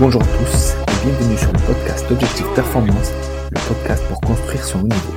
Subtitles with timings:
[0.00, 3.10] Bonjour à tous et bienvenue sur le podcast Objectif Performance,
[3.50, 5.12] le podcast pour construire son haut niveau.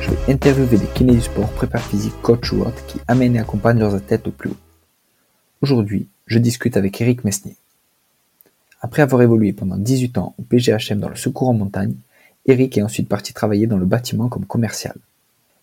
[0.00, 3.40] Je vais interviewer des kinés du sport, prépa physique, coach ou autres qui amènent et
[3.40, 4.56] accompagnent leurs athlètes au plus haut.
[5.60, 7.56] Aujourd'hui, je discute avec Eric Mesnier.
[8.80, 11.96] Après avoir évolué pendant 18 ans au PGHM dans le secours en montagne,
[12.46, 14.96] Eric est ensuite parti travailler dans le bâtiment comme commercial.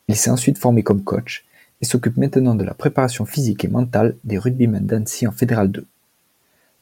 [0.09, 1.43] Il s'est ensuite formé comme coach
[1.81, 5.87] et s'occupe maintenant de la préparation physique et mentale des rugbymen d'Annecy en Fédéral 2.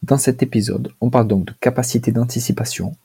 [0.03, 2.95] Dans cet épisode, on parle donc de capacité d'anticipation,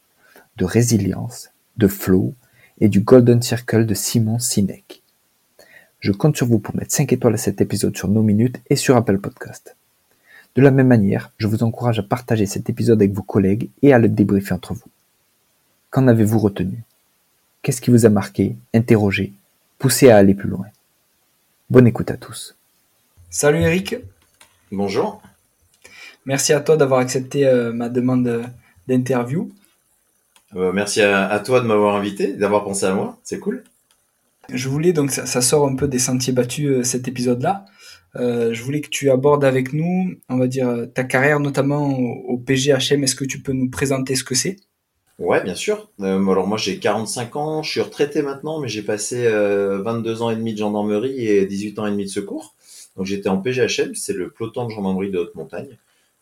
[0.56, 2.32] de résilience, de flow
[2.80, 5.02] et du Golden Circle de Simon Sinek.
[6.00, 8.76] Je compte sur vous pour mettre 5 étoiles à cet épisode sur nos minutes et
[8.76, 9.76] sur Apple Podcast.
[10.54, 13.92] De la même manière, je vous encourage à partager cet épisode avec vos collègues et
[13.92, 14.88] à le débriefer entre vous.
[15.90, 16.82] Qu'en avez-vous retenu?
[17.60, 19.34] Qu'est-ce qui vous a marqué, interrogé,
[19.78, 20.66] poussé à aller plus loin?
[21.68, 22.56] Bonne écoute à tous.
[23.28, 23.96] Salut Eric.
[24.72, 25.20] Bonjour.
[26.26, 28.42] Merci à toi d'avoir accepté euh, ma demande
[28.88, 29.52] d'interview.
[30.56, 33.18] Euh, merci à, toi de m'avoir invité, d'avoir pensé à moi.
[33.22, 33.62] C'est cool.
[34.52, 37.64] Je voulais donc ça, sort un peu des sentiers battus euh, cet épisode-là.
[38.16, 43.04] je voulais que tu abordes avec nous, on va dire, ta carrière notamment au, PGHM.
[43.04, 44.56] Est-ce que tu peux nous présenter ce que c'est?
[45.20, 45.90] Ouais, bien sûr.
[46.00, 50.36] alors moi j'ai 45 ans, je suis retraité maintenant, mais j'ai passé 22 ans et
[50.36, 52.54] demi de gendarmerie et 18 ans et demi de secours.
[52.96, 55.78] Donc j'étais en PGHM, c'est le peloton de gendarmerie de haute montagne.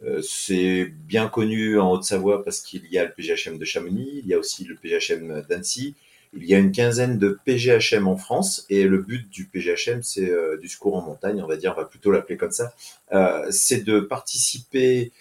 [0.07, 4.27] Euh, c'est bien connu en Haute-Savoie parce qu'il y a le PGHM de Chamonix, il
[4.27, 5.95] y a aussi le PGHM d'Annecy,
[6.37, 10.29] il y a une quinzaine de PGHM en France et le but du PGHM, c'est
[10.29, 12.75] euh, du secours en montagne, on va dire, on va plutôt l'appeler comme ça,
[13.13, 15.13] euh, c'est de participer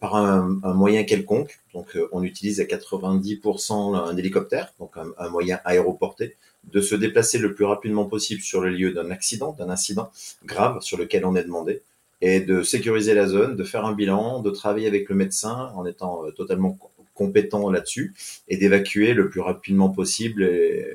[0.00, 1.60] par un, moyen quelconque.
[1.74, 6.36] Donc on utilise à 90% un hélicoptère, donc un, moyen aéroporté,
[6.72, 10.10] de se déplacer le plus rapidement possible sur le lieu d'un accident, d'un incident
[10.46, 11.82] grave sur lequel on est demandé
[12.20, 15.84] et de sécuriser la zone, de faire un bilan, de travailler avec le médecin en
[15.86, 16.78] étant euh, totalement
[17.14, 18.14] compétent là-dessus
[18.48, 20.48] et d'évacuer le plus rapidement possible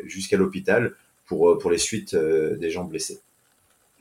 [0.06, 0.94] jusqu'à l'hôpital
[1.26, 3.20] pour, euh, pour les suites euh, des gens blessés.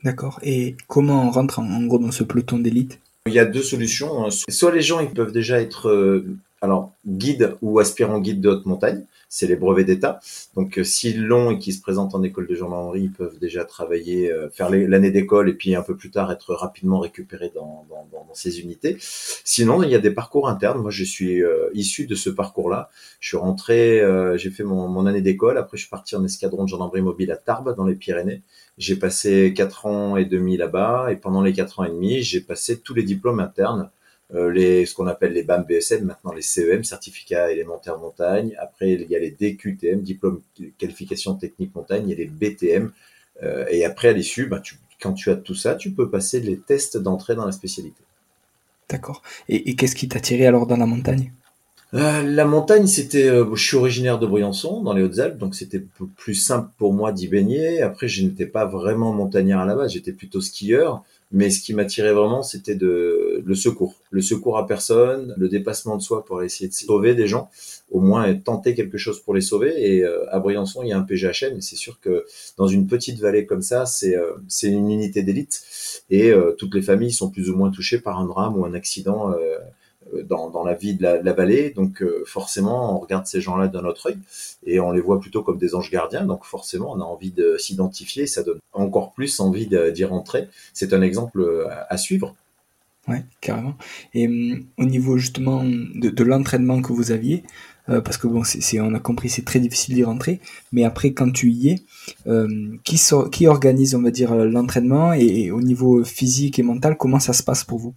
[0.03, 0.39] D'accord.
[0.43, 2.99] Et comment on rentre en, gros dans ce peloton d'élite?
[3.27, 4.25] Il y a deux solutions.
[4.25, 4.29] Hein.
[4.49, 6.23] Soit les gens ils peuvent déjà être
[6.61, 10.19] alors guides ou aspirants guides de haute montagne, c'est les brevets d'État.
[10.55, 13.63] Donc euh, s'ils l'ont et qu'ils se présentent en école de gendarmerie, ils peuvent déjà
[13.63, 17.87] travailler, euh, faire l'année d'école et puis un peu plus tard être rapidement récupérés dans,
[17.89, 18.97] dans, dans, ces unités.
[18.99, 20.81] Sinon, il y a des parcours internes.
[20.81, 22.89] Moi, je suis euh, issu de ce parcours-là.
[23.19, 24.01] Je suis rentré,
[24.35, 25.57] j'ai fait mon, mon année d'école.
[25.57, 28.41] Après, je suis parti en escadron de gendarmerie mobile à Tarbes, dans les Pyrénées.
[28.77, 32.41] J'ai passé quatre ans et demi là-bas et pendant les quatre ans et demi, j'ai
[32.41, 33.89] passé tous les diplômes internes
[34.33, 38.55] les, ce qu'on appelle les BAM BSM, maintenant les CEM, certificats élémentaires montagne.
[38.59, 40.41] Après, il y a les DQTM, diplôme
[40.77, 42.91] qualification technique montagne, il y a les BTM.
[43.43, 46.39] Euh, et après, à l'issue, bah, tu, quand tu as tout ça, tu peux passer
[46.39, 48.01] les tests d'entrée dans la spécialité.
[48.89, 49.21] D'accord.
[49.49, 51.31] Et, et qu'est-ce qui t'a tiré alors dans la montagne?
[51.93, 55.83] Euh, la montagne, c'était, euh, je suis originaire de Briançon, dans les Hautes-Alpes, donc c'était
[56.15, 57.81] plus simple pour moi d'y baigner.
[57.81, 61.03] Après, je n'étais pas vraiment montagnard à la base, j'étais plutôt skieur.
[61.31, 65.95] Mais ce qui m'attirait vraiment, c'était de le secours, le secours à personne, le dépassement
[65.95, 67.49] de soi pour essayer de sauver des gens,
[67.89, 69.73] au moins tenter quelque chose pour les sauver.
[69.77, 72.25] Et euh, à Briançon, il y a un PGHM, et c'est sûr que
[72.57, 74.15] dans une petite vallée comme ça, c'est
[74.47, 75.63] c'est une unité d'élite,
[76.09, 79.31] et toutes les familles sont plus ou moins touchées par un drame ou un accident
[79.31, 79.57] euh,
[80.27, 81.71] dans, dans, la vie de la, vallée.
[81.71, 84.17] Donc euh, forcément, on regarde ces gens-là d'un autre œil
[84.65, 86.25] et on les voit plutôt comme des anges gardiens.
[86.25, 88.27] Donc forcément, on a envie de s'identifier.
[88.27, 90.47] Ça donne encore plus envie d'y rentrer.
[90.73, 92.35] C'est un exemple euh, à, suivre.
[93.07, 93.75] Ouais, carrément.
[94.13, 94.27] Et
[94.77, 97.43] au niveau justement de, l'entraînement que vous aviez,
[97.87, 98.43] parce que bon,
[98.75, 100.39] on a compris, c'est très difficile d'y rentrer.
[100.71, 101.81] Mais après, quand tu y es,
[102.27, 107.33] euh, qui, organise, on va dire, l'entraînement et, au niveau physique et mental, comment ça
[107.33, 107.93] se passe pour vous?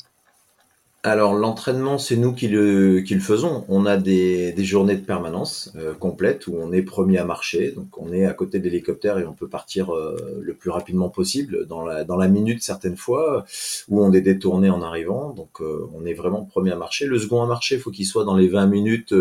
[1.07, 3.67] Alors l'entraînement, c'est nous qui le, qui le faisons.
[3.69, 7.73] On a des, des journées de permanence euh, complètes où on est premier à marcher,
[7.73, 11.11] donc on est à côté de l'hélicoptère et on peut partir euh, le plus rapidement
[11.11, 13.45] possible dans la, dans la minute certaines fois,
[13.91, 17.05] où on est détourné en arrivant, donc euh, on est vraiment premier à marcher.
[17.05, 19.15] Le second à marcher, faut qu'il soit dans les 20 minutes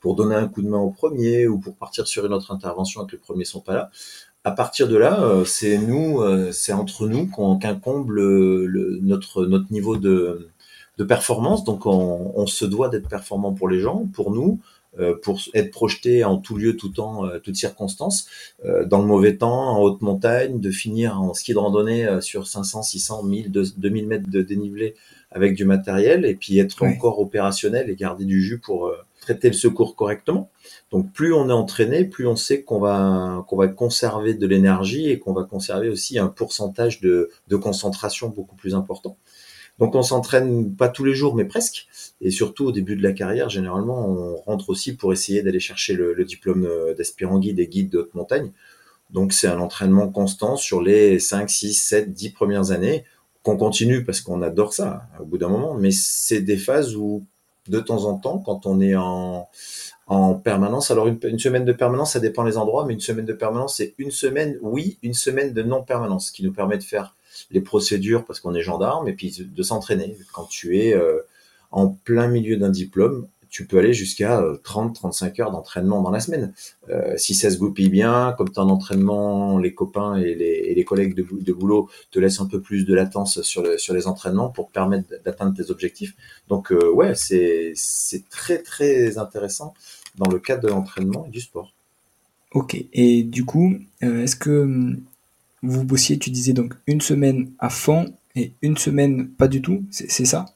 [0.00, 3.00] pour donner un coup de main au premier ou pour partir sur une autre intervention
[3.00, 3.90] quand les premiers sont pas là
[4.44, 6.20] à partir de là, c'est nous,
[6.50, 10.48] c'est entre nous qu'on qu'incombe le, notre notre niveau de
[10.98, 11.64] de performance.
[11.64, 14.60] Donc, on, se doit d'être performant pour les gens, pour nous,
[14.98, 18.26] euh, pour être projeté en tout lieu, tout temps, euh, toutes circonstances,
[18.66, 22.46] euh, dans le mauvais temps, en haute montagne, de finir en ski de randonnée sur
[22.46, 24.94] 500, 600, 1000, 2000 mètres de dénivelé
[25.30, 28.92] avec du matériel, et puis être encore opérationnel et garder du jus pour
[29.22, 30.50] traiter le secours correctement.
[30.90, 35.08] Donc plus on est entraîné, plus on sait qu'on va qu'on va conserver de l'énergie
[35.08, 39.16] et qu'on va conserver aussi un pourcentage de, de concentration beaucoup plus important.
[39.78, 41.86] Donc on s'entraîne pas tous les jours, mais presque.
[42.20, 45.94] Et surtout au début de la carrière, généralement, on rentre aussi pour essayer d'aller chercher
[45.94, 48.52] le, diplôme d'aspirant guide et guide de haute montagne.
[49.10, 53.04] Donc c'est un entraînement constant sur les 5, 6, 7, 10 premières années
[53.42, 55.74] qu'on continue parce qu'on adore ça au bout d'un moment.
[55.74, 57.24] Mais c'est des phases où
[57.68, 59.48] de temps en temps, quand on est en,
[60.06, 60.90] en permanence.
[60.90, 63.94] Alors une, semaine de permanence, ça dépend des endroits, mais une semaine de permanence, c'est
[63.98, 67.16] une semaine, oui, une semaine de non-permanence, qui nous permet de faire
[67.50, 70.16] les procédures parce qu'on est gendarme et puis de, s'entraîner.
[70.32, 71.20] Quand tu es euh,
[71.70, 76.20] en plein milieu d'un diplôme, tu peux aller jusqu'à 30-35 euh, heures d'entraînement dans la
[76.20, 76.54] semaine.
[76.88, 81.14] Euh, si ça se goupille bien, comme tu en entraînement, les copains et les, collègues
[81.14, 85.06] de, boulot te laissent un peu plus de latence sur, sur les entraînements pour permettre
[85.22, 86.16] d'atteindre tes objectifs.
[86.48, 87.74] Donc euh, ouais, c'est
[88.30, 89.74] très très intéressant
[90.16, 91.74] dans le cadre de l'entraînement et du sport.
[92.52, 95.02] Ok, et du coup, est-ce que hum,
[95.62, 99.84] vous bossiez, tu disais donc une semaine à fond et une semaine pas du tout,
[99.90, 100.46] c'est ça?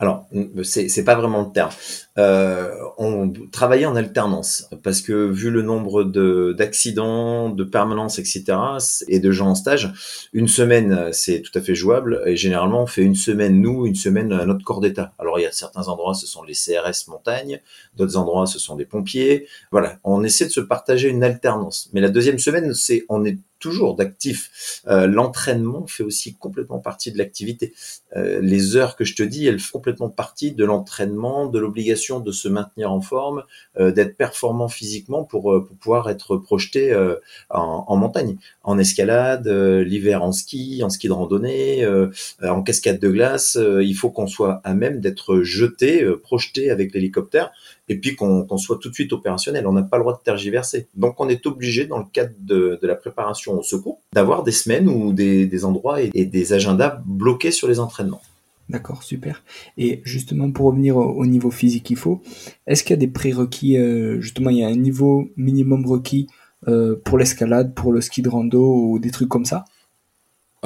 [0.00, 0.28] Alors,
[0.62, 1.72] c'est pas vraiment le terme.
[2.18, 8.44] Euh, on travaillait en alternance parce que vu le nombre de d'accidents, de permanence, etc.
[9.06, 12.86] et de gens en stage, une semaine c'est tout à fait jouable et généralement on
[12.86, 15.12] fait une semaine nous, une semaine notre corps d'état.
[15.18, 17.60] Alors il y a certains endroits ce sont les CRS montagne,
[17.96, 19.46] d'autres endroits ce sont des pompiers.
[19.70, 21.88] Voilà, on essaie de se partager une alternance.
[21.92, 24.82] Mais la deuxième semaine c'est on est toujours d'actifs.
[24.86, 27.74] Euh, l'entraînement fait aussi complètement partie de l'activité.
[28.16, 32.07] Euh, les heures que je te dis, elles font complètement partie de l'entraînement, de l'obligation
[32.20, 33.44] de se maintenir en forme,
[33.78, 36.94] euh, d'être performant physiquement pour, pour, pouvoir être projeté
[37.50, 41.86] en, en, montagne, en escalade, l'hiver en ski, en ski de randonnée,
[42.42, 43.58] en cascade de glace.
[43.60, 47.50] il faut qu'on soit à même d'être jeté, projeté avec l'hélicoptère
[47.88, 49.66] et puis qu'on soit tout de suite opérationnel.
[49.66, 50.88] On n'a pas le droit de tergiverser.
[50.94, 54.88] Donc on est obligé, dans le cadre de, la préparation au secours, d'avoir des semaines
[54.88, 58.22] ou des, endroits et, des agendas bloqués sur les entraînements.
[58.68, 59.42] D'accord, super.
[59.78, 62.20] Et justement, pour revenir au, niveau physique qu'il faut,
[62.66, 66.26] est-ce qu'il y a des prérequis, euh, justement, il y a un niveau minimum requis
[66.66, 69.64] euh, pour l'escalade, pour le ski de rando ou des trucs comme ça?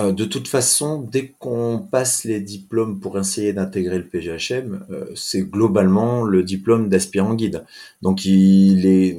[0.01, 4.85] Euh, de toute façon, dès qu'on passe les diplômes pour essayer d'intégrer le PGHM,
[5.15, 7.65] c'est globalement le diplôme d'aspirant guide.
[8.01, 9.17] Donc il est,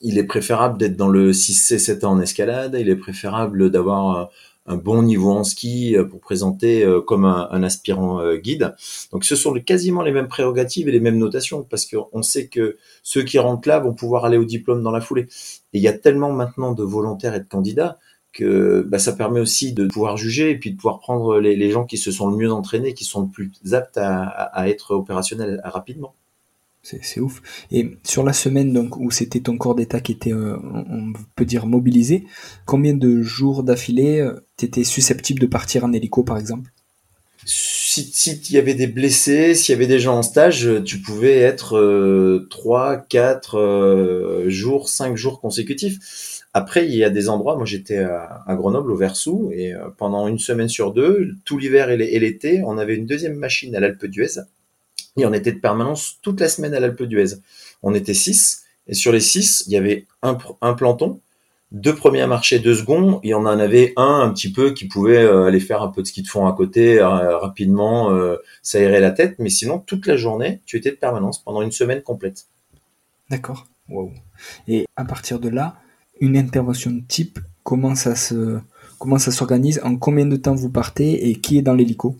[0.00, 4.30] il est préférable d'être dans le 6C7 en escalade, il est préférable d'avoir
[4.70, 8.74] un, bon niveau en ski euh, pour présenter comme un, aspirant guide.
[9.12, 12.76] Donc ce sont quasiment les mêmes prérogatives et les mêmes notations parce qu'on sait que
[13.02, 15.26] ceux qui rentrent là vont pouvoir aller au diplôme dans la foulée.
[15.72, 17.98] Et il y a tellement maintenant de volontaires et de candidats
[18.32, 21.84] que bah, ça permet aussi de pouvoir juger et puis de pouvoir prendre les, gens
[21.84, 26.14] qui se sont le mieux entraînés, qui sont le plus aptes à, être opérationnels rapidement.
[26.82, 27.42] C'est ouf.
[27.70, 31.44] Et sur la semaine donc où c'était ton corps d'état qui était, euh, on peut
[31.44, 32.24] dire, mobilisé,
[32.64, 36.70] combien de jours d'affilée euh, tu étais susceptible de partir en hélico par exemple?
[37.44, 41.38] Si il y avait des blessés, s'il y avait des gens en stage, tu pouvais
[41.38, 45.98] être euh, 3, 4 euh, jours, 5 jours consécutifs.
[46.52, 50.28] Après, il y a des endroits, moi j'étais à, Grenoble, au Versou, et euh, pendant
[50.28, 54.06] une semaine sur deux, tout l'hiver et l'été, on avait une deuxième machine à l'Alpe
[54.06, 54.40] d'Huez,
[55.16, 57.36] et on était de permanence toute la semaine à l'Alpe d'Huez.
[57.82, 60.34] On était six, et sur les six, il y avait un,
[60.74, 61.20] planton,
[61.72, 64.86] deux premiers à marcher, deux secondes, et on en avait un un petit peu qui
[64.86, 68.10] pouvait euh, aller faire un peu de ski de fond à côté, euh, rapidement,
[68.62, 72.02] s'aérer la tête, mais sinon, toute la journée, tu étais de permanence pendant une semaine
[72.02, 72.46] complète.
[73.30, 73.66] D'accord.
[73.88, 74.12] Wow.
[74.68, 75.76] Et à partir de là,
[76.20, 77.38] une intervention type,
[77.94, 78.60] se
[78.98, 82.16] comment ça s'organise, en combien de temps vous partez et qui est dans l'hélico?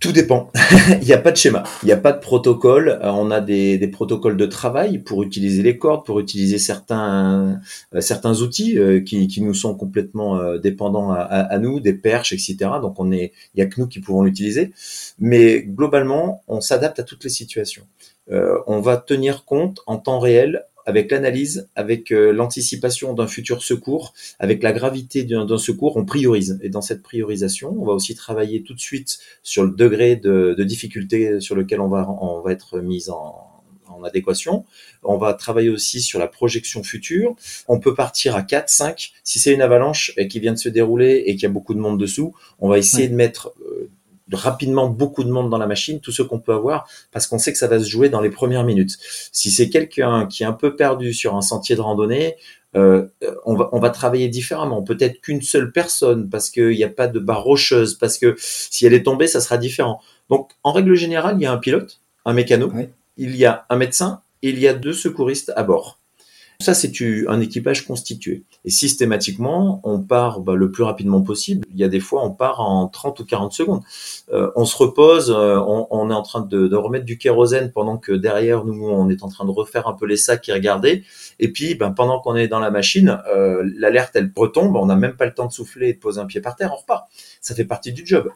[0.00, 0.50] Tout dépend.
[1.00, 2.88] il n'y a pas de schéma, il n'y a pas de protocole.
[3.02, 7.60] Euh, on a des, protocoles de travail pour utiliser les cordes, pour utiliser certains
[7.94, 12.56] euh, certains outils euh, qui, qui, nous sont complètement dépendants à, nous, des perches, etc.
[12.82, 14.72] Donc on est, il y a que nous qui pouvons l'utiliser.
[15.18, 17.86] Mais globalement, on s'adapte à toutes les situations.
[18.30, 24.14] on va tenir compte en temps réel avec l'analyse, avec euh, l'anticipation d'un futur secours,
[24.38, 26.58] avec la gravité d'un secours, on priorise.
[26.62, 30.54] Et dans cette priorisation, on va aussi travailler tout de suite sur le degré de,
[30.66, 33.42] difficulté sur lequel on va, on va être mis en,
[34.04, 34.64] adéquation.
[35.02, 37.34] On va travailler aussi sur la projection future.
[37.66, 39.12] On peut partir à 4, 5.
[39.24, 41.80] Si c'est une avalanche qui vient de se dérouler et qu'il y a beaucoup de
[41.80, 43.88] monde dessous, on va essayer de mettre euh,
[44.32, 47.52] rapidement beaucoup de monde dans la machine, tout ce qu'on peut avoir, parce qu'on sait
[47.52, 48.96] que ça va se jouer dans les premières minutes.
[49.32, 52.36] Si c'est quelqu'un qui est un peu perdu sur un sentier de randonnée,
[52.74, 53.06] euh,
[53.44, 54.82] on, va, on va travailler différemment.
[54.82, 58.84] Peut-être qu'une seule personne, parce qu'il n'y a pas de barre rocheuse, parce que si
[58.84, 60.00] elle est tombée, ça sera différent.
[60.28, 62.70] Donc, en règle générale, il y a un pilote, un mécano,
[63.16, 65.98] il y a un médecin, et il y a deux secouristes à bord.
[66.60, 66.90] Ça, c'est
[67.28, 68.44] un équipage constitué.
[68.64, 71.66] Et systématiquement, on part bah, le plus rapidement possible.
[71.72, 73.82] Il y a des fois, on part en 30 ou 40 secondes.
[74.32, 78.12] Euh, on se repose, euh, on, est en train de, remettre du kérosène pendant que
[78.12, 81.04] derrière nous, on est en train de refaire un peu les sacs et regarder.
[81.38, 84.76] Et puis, ben, pendant qu'on est dans la machine, euh, l'alerte, elle retombe.
[84.76, 86.72] On n'a même pas le temps de souffler et de poser un pied par terre.
[86.72, 87.08] On repart.
[87.40, 88.30] Ça fait partie du job.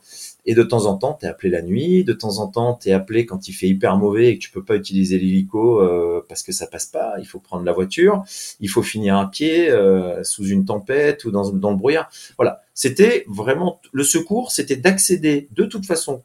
[0.46, 2.88] Et de temps en temps, tu es appelé la nuit, de temps en temps, tu
[2.88, 6.24] es appelé quand il fait hyper mauvais et que tu peux pas utiliser l'hélico euh,
[6.28, 8.24] parce que ça passe pas, il faut prendre la voiture,
[8.60, 12.10] il faut finir à pied euh, sous une tempête ou dans, dans le brouillard.
[12.36, 16.22] Voilà, c'était vraiment le secours, c'était d'accéder de toute façon,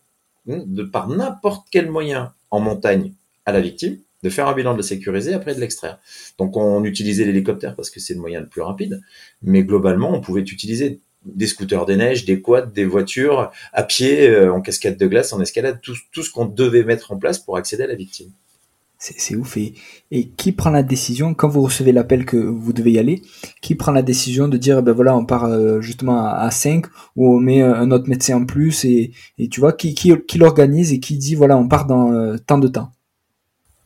[0.49, 3.11] hein, de par n'importe quel moyen en montagne
[3.45, 5.99] à la victime, de faire un bilan de le sécuriser, après de l'extraire.
[6.39, 9.01] Donc on utilisait l'hélicoptère parce que c'est le moyen le plus rapide,
[9.41, 14.29] mais globalement on pouvait utiliser des scooters des neiges, des quads, des voitures, à pied,
[14.29, 17.57] euh, en cascade de glace, en escalade, tout, ce qu'on devait mettre en place pour
[17.57, 18.29] accéder à la victime.
[18.97, 19.57] C'est ouf.
[19.57, 19.73] Et,
[20.09, 23.21] et, qui prend la décision, quand vous recevez l'appel que vous devez y aller,
[23.61, 27.35] qui prend la décision de dire, ben voilà, on part euh, justement à, 5, ou
[27.35, 29.11] on met un autre médecin en plus, et,
[29.51, 32.57] tu vois, qui, qui, qui l'organise et qui dit, voilà, on part dans euh, tant
[32.57, 32.94] de temps?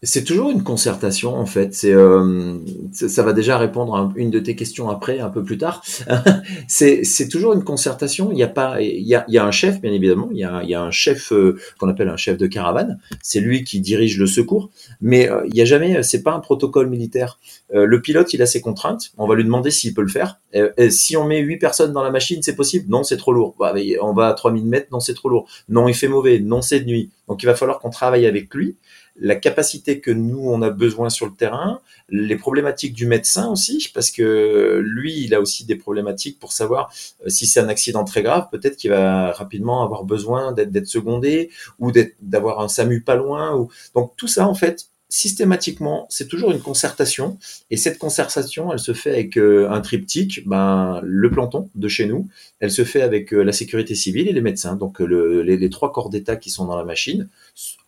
[0.01, 1.73] C'est toujours une concertation en fait.
[1.73, 2.55] C'est euh,
[2.93, 5.83] ça va déjà répondre à une de tes questions après, un peu plus tard.
[6.67, 8.31] c'est toujours une concertation.
[8.31, 10.29] Il y a pas il y a, il y a un chef bien évidemment.
[10.31, 12.99] Il y a, il y a un chef euh, qu'on appelle un chef de caravane.
[13.21, 14.69] C'est lui qui dirige le secours.
[15.01, 17.37] Mais euh, il y a jamais c'est pas un protocole militaire.
[17.73, 19.11] Euh, le pilote il a ses contraintes.
[19.17, 20.39] On va lui demander s'il peut le faire.
[20.53, 22.85] Et, si on met huit personnes dans la machine, c'est possible?
[22.89, 23.55] Non, c'est trop lourd.
[23.59, 24.87] Bah, on va à 3000 mètres.
[24.91, 25.47] Non, c'est trop lourd.
[25.67, 26.39] Non, il fait mauvais.
[26.39, 27.09] Non, c'est de nuit.
[27.27, 28.77] Donc il va falloir qu'on travaille avec lui
[29.19, 33.89] la capacité que nous, on a besoin sur le terrain, les problématiques du médecin aussi,
[33.93, 36.91] parce que lui, il a aussi des problématiques pour savoir
[37.25, 41.49] euh, si c'est un accident très grave, peut-être qu'il va rapidement avoir besoin d'être secondé
[41.79, 43.55] ou d'avoir un SAMU pas loin.
[43.55, 43.69] Ou...
[43.93, 47.37] Donc tout ça, en fait, systématiquement, c'est toujours une concertation.
[47.71, 52.05] Et cette concertation, elle se fait avec euh, un triptyque, ben, le planton de chez
[52.05, 52.27] nous,
[52.59, 54.75] elle se fait avec euh, la sécurité civile et les médecins.
[54.75, 57.27] Donc euh, les, trois corps d'État qui sont dans la machine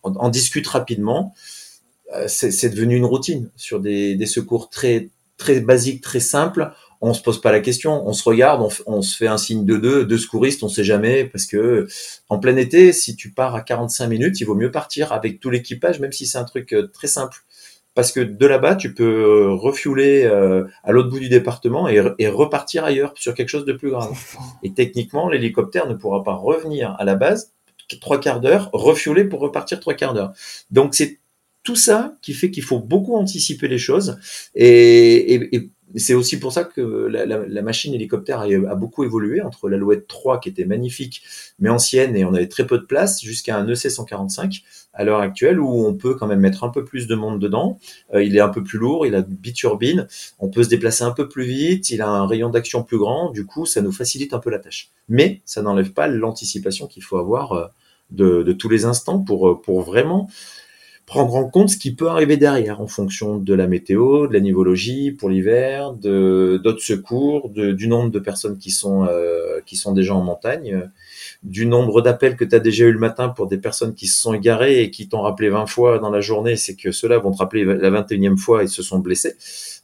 [0.02, 1.34] en, en discutent rapidement.
[2.26, 6.72] c'est devenu une routine sur des, des secours très très basiques, très simples
[7.02, 9.76] on se pose pas la question, on se regarde, on, se fait un signe de
[9.76, 11.88] deux, deux secouristes, on sait jamais, parce que
[12.28, 15.50] en plein été, si tu pars à 45 minutes, il vaut mieux partir avec tout
[15.50, 17.38] l'équipage, même si c'est un truc euh, très simple.
[17.94, 22.00] Parce que de là-bas, tu peux euh, refueler euh, à l'autre bout du département et,
[22.18, 24.16] et, repartir ailleurs sur quelque chose de plus grave.
[24.62, 27.52] Et techniquement, l'hélicoptère ne pourra pas revenir à la base
[28.00, 30.32] trois quarts d'heure, refueler pour repartir trois quarts d'heure.
[30.70, 31.18] Donc c'est
[31.62, 34.18] tout ça qui fait qu'il faut beaucoup anticiper les choses
[34.54, 39.04] et, et, et c'est aussi pour ça que la, la, la machine hélicoptère a, beaucoup
[39.04, 41.22] évolué entre l'Alouette 3 qui était magnifique
[41.58, 44.62] mais ancienne et on avait très peu de place jusqu'à un EC 145
[44.94, 47.78] à l'heure actuelle où on peut quand même mettre un peu plus de monde dedans.
[48.14, 50.06] Euh, il est un peu plus lourd, il a biturbine,
[50.38, 53.30] on peut se déplacer un peu plus vite, il a un rayon d'action plus grand,
[53.30, 54.90] du coup ça nous facilite un peu la tâche.
[55.08, 57.66] Mais ça n'enlève pas l'anticipation qu'il faut avoir euh,
[58.10, 60.28] de, de, tous les instants pour, euh, pour vraiment
[61.06, 64.40] prendre en compte ce qui peut arriver derrière en fonction de la météo, de la
[64.40, 69.92] nivologie pour l'hiver, de d'autres secours, du nombre de personnes qui sont euh, qui sont
[69.92, 70.88] déjà en montagne,
[71.42, 74.20] du nombre d'appels que tu as déjà eu le matin pour des personnes qui se
[74.20, 77.32] sont égarées et qui t'ont rappelé 20 fois dans la journée, c'est que ceux-là vont
[77.32, 79.34] te rappeler la 21e fois et se sont blessés.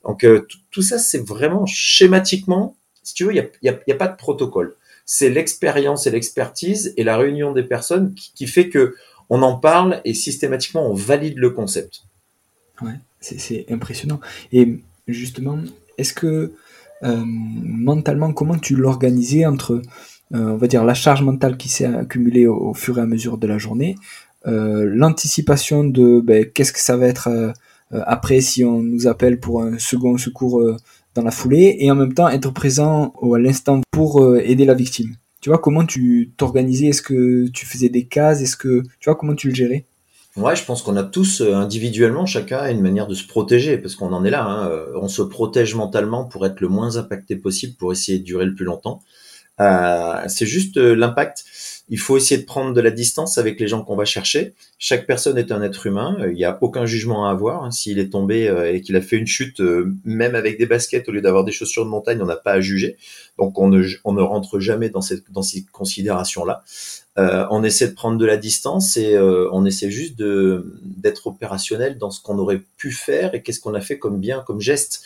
[0.05, 4.17] Donc euh, tout ça c'est vraiment schématiquement, si tu veux, il y a, pas de
[4.17, 4.77] protocole.
[5.05, 8.95] C'est l'expérience et l'expertise et la réunion des personnes qui fait que
[9.31, 12.03] on en parle et systématiquement on valide le concept.
[12.83, 14.21] Ouais, c'est impressionnant.
[14.53, 15.59] Et justement,
[15.99, 16.53] est-ce que
[17.03, 19.83] euh, mentalement, comment tu l'organisais entre,
[20.35, 23.39] euh, on va dire, la charge mentale qui s'est accumulée au, fur et à mesure
[23.39, 23.97] de la journée,
[24.47, 27.29] euh, l'anticipation de ben, qu'est-ce que ça va être
[27.91, 30.63] après si on nous appelle pour un second secours
[31.15, 35.17] dans la foulée, et en même temps être présent à l'instant pour aider la victime?
[35.49, 39.15] Tu vois, comment tu t'organisais Est-ce que tu faisais des cases Est-ce que tu vois
[39.15, 39.87] comment tu le gérais?
[40.37, 43.97] Ouais, je pense qu'on a tous euh, individuellement chacun une manière de se protéger parce
[43.97, 44.45] qu'on en est là.
[44.45, 44.69] Hein.
[44.69, 48.45] Euh, on se protège mentalement pour être le moins impacté possible pour essayer de durer
[48.45, 49.03] le plus longtemps.
[49.61, 51.45] Euh, c'est juste l'impact
[51.91, 54.55] il faut essayer de prendre de la distance avec les gens qu'on va chercher.
[54.79, 56.19] Chaque personne est un être humain.
[56.27, 57.65] Il n'y a aucun jugement à avoir.
[57.65, 57.71] Hein.
[57.71, 61.09] S'il est tombé euh, et qu'il a fait une chute, euh, même avec des baskets
[61.09, 62.99] au lieu d'avoir des chaussures de montagne, on n'a pas à juger.
[63.39, 65.01] Donc on ne, on ne rentre jamais dans,
[65.31, 66.63] dans ces considérations-là.
[67.19, 71.99] Euh, on essaie de prendre de la distance et euh, on essaie juste d'être opérationnel
[71.99, 75.03] dans ce qu'on aurait pu faire et qu'est-ce qu'on a fait comme bien, comme geste.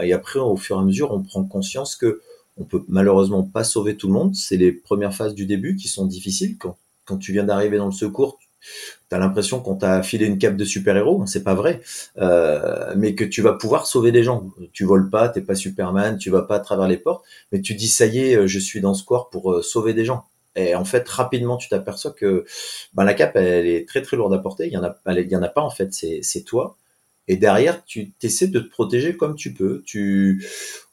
[0.00, 2.20] Et après, au fur et à mesure, on prend conscience que
[2.56, 4.34] on peut malheureusement pas sauver tout le monde.
[4.34, 6.56] C'est les premières phases du début qui sont difficiles.
[6.58, 8.38] Quand, quand tu viens d'arriver dans le secours,
[9.08, 11.80] T'as l'impression qu'on t'a filé une cape de super-héros, c'est pas vrai,
[12.18, 14.50] euh, mais que tu vas pouvoir sauver des gens.
[14.72, 17.74] Tu voles pas, t'es pas Superman, tu vas pas à travers les portes, mais tu
[17.74, 20.24] dis ça y est, je suis dans ce corps pour euh, sauver des gens.
[20.56, 22.44] Et en fait, rapidement, tu t'aperçois que
[22.94, 24.66] ben, la cape, elle est très très lourde à porter.
[24.66, 25.92] Il y en a, il y en a pas en fait.
[25.92, 26.76] C'est toi.
[27.28, 29.82] Et derrière, tu essaies de te protéger comme tu peux.
[29.84, 30.46] Tu,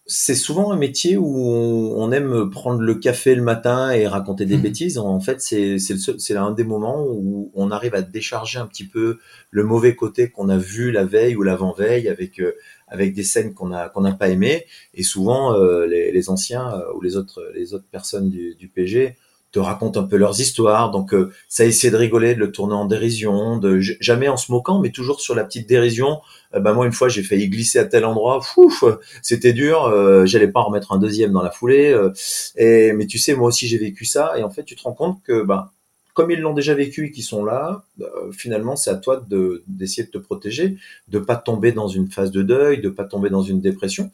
[0.05, 4.57] c'est souvent un métier où on aime prendre le café le matin et raconter des
[4.57, 4.61] mmh.
[4.61, 4.97] bêtises.
[4.97, 9.19] En fait, c'est c'est un des moments où on arrive à décharger un petit peu
[9.49, 12.53] le mauvais côté qu'on a vu la veille ou l'avant-veille avec euh,
[12.89, 14.65] avec des scènes qu'on a qu'on n'a pas aimées.
[14.93, 18.67] Et souvent, euh, les, les, anciens euh, ou les autres les autres personnes du, du
[18.67, 19.15] PG
[19.53, 20.91] te racontent un peu leurs histoires.
[20.91, 24.51] Donc euh, ça essaie de rigoler, de le tourner en dérision, de jamais en se
[24.51, 26.19] moquant, mais toujours sur la petite dérision.
[26.55, 28.83] Euh, bah moi une fois j'ai failli glisser à tel endroit, fouf,
[29.21, 31.91] c'était dur, euh, j'allais pas en remettre un deuxième dans la foulée.
[31.91, 32.11] Euh,
[32.57, 34.93] et mais tu sais moi aussi j'ai vécu ça et en fait tu te rends
[34.93, 35.71] compte que bah
[36.15, 37.85] comme ils l'ont déjà vécu et qu'ils sont là,
[38.31, 42.29] finalement c'est à toi de d'essayer de te protéger, de pas tomber dans une phase
[42.29, 44.11] de deuil, de pas tomber dans une dépression.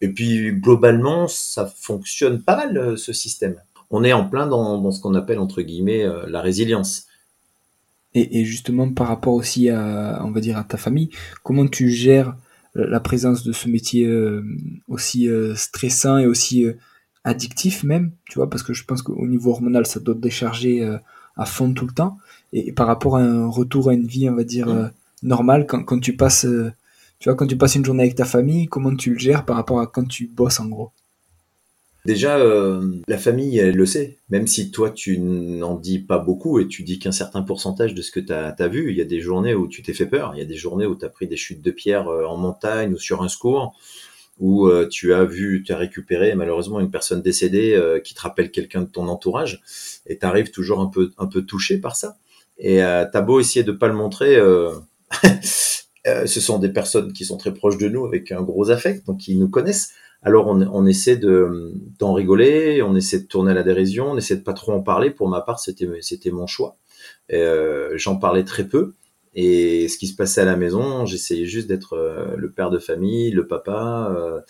[0.00, 3.56] Et puis globalement ça fonctionne pas mal ce système
[3.90, 7.06] on est en plein dans, ce qu'on appelle entre guillemets euh, la résilience.
[8.12, 11.10] Et, justement par rapport aussi à, on va dire, à ta famille,
[11.44, 12.34] comment tu gères
[12.74, 14.44] la présence de ce métier euh,
[14.88, 16.66] aussi euh, stressant et aussi
[17.22, 20.84] addictif même, tu vois, parce que je pense qu'au niveau hormonal, ça doit décharger
[21.36, 22.18] à fond tout le temps.
[22.52, 24.90] Et, par rapport à un retour à une vie, on va dire, mmh.
[25.22, 26.46] normale, quand, quand tu passes,
[27.20, 29.54] tu vois, quand tu passes une journée avec ta famille, comment tu le gères par
[29.54, 30.90] rapport à quand tu bosses en gros?
[32.06, 34.16] Déjà, euh, la famille, elle le sait.
[34.30, 38.00] Même si toi, tu n'en dis pas beaucoup et tu dis qu'un certain pourcentage de
[38.00, 40.32] ce que tu as, vu, il y a des journées où tu t'es fait peur.
[40.34, 42.38] Il y a des journées où tu as pris des chutes de pierre euh, en
[42.38, 43.78] montagne ou sur un secours,
[44.38, 48.50] où euh, tu as vu, tu as récupéré malheureusement une personne décédée qui te rappelle
[48.50, 49.60] quelqu'un de ton entourage
[50.06, 52.16] et tu arrives toujours un peu, un peu touché par ça.
[52.56, 54.38] Et t'as beau essayer de pas le montrer,
[56.04, 59.18] ce sont des personnes qui sont très proches de nous avec un gros affect, donc
[59.18, 63.54] qui nous connaissent alors on, on essaie de d'en rigoler, on essaie de tourner à
[63.54, 65.10] la dérision, on essaie de pas trop en parler.
[65.10, 66.76] Pour ma part, c'était c'était mon choix.
[67.32, 68.94] Euh, J'en parlais très peu.
[69.34, 72.78] Et ce qui se passait à la maison, j'essayais juste d'être euh, le père de
[72.78, 74.40] famille, le papa, euh,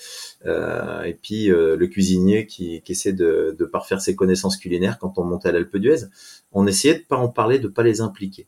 [0.46, 4.98] euh et puis euh, le cuisinier qui, qui essaie de, de, parfaire ses connaissances culinaires
[4.98, 6.06] quand on montait à l'Alpe d'Huez.
[6.52, 8.46] On essayait de pas en parler, de pas les impliquer.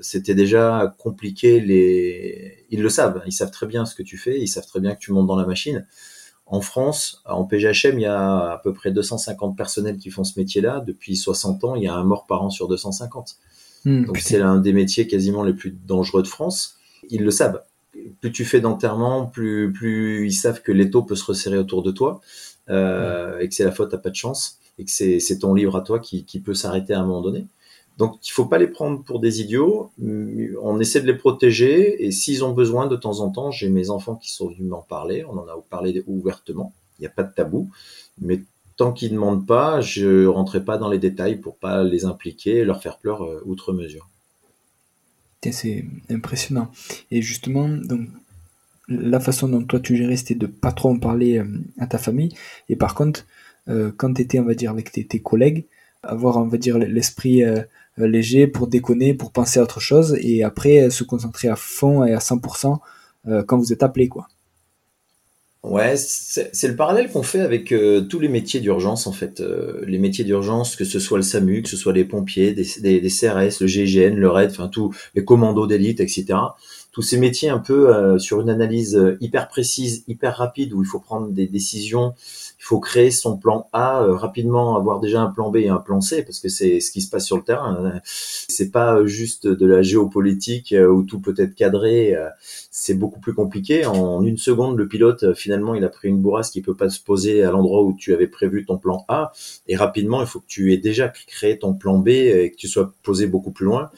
[0.00, 1.60] C'était déjà compliqué.
[1.60, 4.80] Les, ils le savent, ils savent très bien ce que tu fais, ils savent très
[4.80, 5.86] bien que tu montes dans la machine.
[6.50, 10.38] En France, en PGHM, il y a à peu près 250 personnels qui font ce
[10.38, 10.82] métier-là.
[10.84, 13.36] Depuis 60 ans, il y a un mort par an sur 250.
[13.84, 16.76] Hmm, Donc c'est l'un des métiers quasiment les plus dangereux de France.
[17.08, 17.62] Ils le savent.
[18.20, 21.92] Plus tu fais d'enterrement, plus, plus ils savent que l'étau peut se resserrer autour de
[21.92, 22.20] toi
[22.68, 25.76] euh, et que c'est la faute à pas de chance et que c'est ton livre
[25.76, 27.46] à toi qui, qui peut s'arrêter à un moment donné.
[28.00, 29.90] Donc il faut pas les prendre pour des idiots.
[30.62, 33.90] On essaie de les protéger et s'ils ont besoin de temps en temps, j'ai mes
[33.90, 35.22] enfants qui sont venus m'en parler.
[35.26, 36.72] On en a parlé ouvertement.
[36.98, 37.68] Il n'y a pas de tabou.
[38.18, 38.40] Mais
[38.78, 42.56] tant qu'ils ne demandent pas, je rentrerai pas dans les détails pour pas les impliquer
[42.60, 44.08] et leur faire peur euh, outre mesure.
[45.42, 46.70] C'est impressionnant.
[47.10, 48.08] Et justement, donc
[48.88, 51.44] la façon dont toi tu gérais, c'était de pas trop en parler euh,
[51.78, 52.34] à ta famille.
[52.70, 53.26] Et par contre,
[53.68, 55.66] euh, quand tu étais, on va dire, avec tes, collègues,
[56.02, 57.42] avoir, on va dire, l'esprit
[58.06, 62.04] léger pour déconner, pour penser à autre chose, et après euh, se concentrer à fond
[62.04, 62.78] et à 100%
[63.28, 64.28] euh, quand vous êtes appelé, quoi.
[65.62, 67.74] Ouais, c'est le parallèle qu'on fait avec
[68.08, 69.42] tous les métiers d'urgence en fait.
[69.86, 73.60] les métiers d'urgence, que ce soit le SAMU, que ce soit les pompiers, des, CRS,
[73.60, 76.24] le GIGN, le RAID, enfin tous les commandos d'élite, etc.
[76.92, 80.98] Tous ces métiers un peu sur une analyse hyper précise, hyper rapide, où il faut
[80.98, 82.14] prendre des décisions
[82.60, 85.78] il faut créer son plan A euh, rapidement, avoir déjà un plan B et un
[85.78, 88.00] plan C parce que c'est ce qui se passe sur le terrain.
[88.04, 92.14] C'est pas juste de la géopolitique euh, où tout peut être cadré.
[92.14, 92.28] Euh,
[92.70, 93.86] c'est beaucoup plus compliqué.
[93.86, 97.00] En une seconde, le pilote finalement il a pris une bourrasque qui peut pas se
[97.00, 99.32] poser à l'endroit où tu avais prévu ton plan A
[99.66, 102.68] et rapidement il faut que tu aies déjà créé ton plan B et que tu
[102.68, 103.90] sois posé beaucoup plus loin.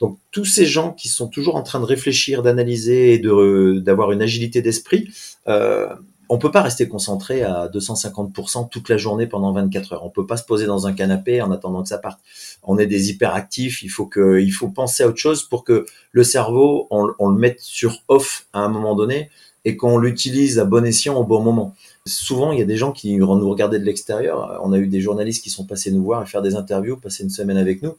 [0.00, 4.12] Donc tous ces gens qui sont toujours en train de réfléchir, d'analyser et de d'avoir
[4.12, 5.08] une agilité d'esprit,
[5.48, 5.88] euh,
[6.28, 10.04] on peut pas rester concentré à 250% toute la journée pendant 24 heures.
[10.04, 12.20] On peut pas se poser dans un canapé en attendant que ça parte.
[12.62, 13.82] On est des hyperactifs.
[13.82, 17.38] Il faut que, il faut penser à autre chose pour que le cerveau, on, le
[17.38, 19.30] mette sur off à un moment donné
[19.64, 21.74] et qu'on l'utilise à bon escient au bon moment.
[22.06, 24.60] Souvent, il y a des gens qui nous regardaient de l'extérieur.
[24.62, 27.22] On a eu des journalistes qui sont passés nous voir et faire des interviews, passer
[27.22, 27.96] une semaine avec nous.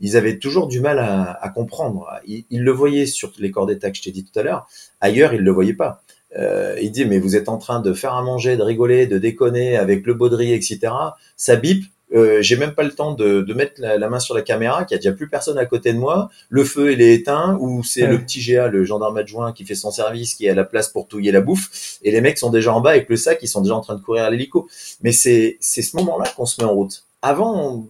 [0.00, 2.08] Ils avaient toujours du mal à, comprendre.
[2.26, 4.66] Ils, ils, le voyaient sur les corps d'état que je t'ai dit tout à l'heure.
[5.02, 6.02] Ailleurs, ils le voyaient pas.
[6.38, 9.18] Euh, il dit mais vous êtes en train de faire à manger, de rigoler, de
[9.18, 10.90] déconner avec le baudrier, etc.
[11.36, 14.42] Ça bip, euh, j'ai même pas le temps de, de mettre la, main sur la
[14.42, 17.14] caméra, qu'il y a déjà plus personne à côté de moi, le feu il est
[17.14, 20.50] éteint, ou c'est le petit GA, le gendarme adjoint qui fait son service, qui est
[20.50, 23.08] à la place pour touiller la bouffe, et les mecs sont déjà en bas avec
[23.08, 24.68] le sac, ils sont déjà en train de courir à l'hélico.
[25.02, 27.04] Mais c'est c'est ce moment-là qu'on se met en route.
[27.22, 27.86] Avant,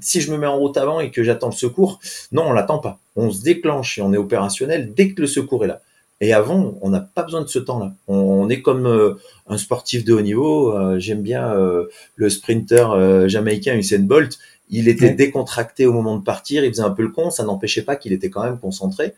[0.00, 2.00] si je me mets en route avant et que j'attends le secours,
[2.32, 2.98] non, on l'attend pas.
[3.16, 5.80] On se déclenche et on est opérationnel dès que le secours est là.
[6.20, 7.92] Et avant, on n'a pas besoin de ce temps-là.
[8.06, 9.14] On, est comme euh,
[9.46, 10.72] un sportif de haut niveau.
[10.72, 14.38] Euh, j'aime bien euh, le sprinter jamaïcain Usain Bolt.
[14.70, 16.64] Il était décontracté au moment de partir.
[16.64, 17.30] Il faisait un peu le con.
[17.30, 19.14] Ça n'empêchait pas qu'il était quand même concentré.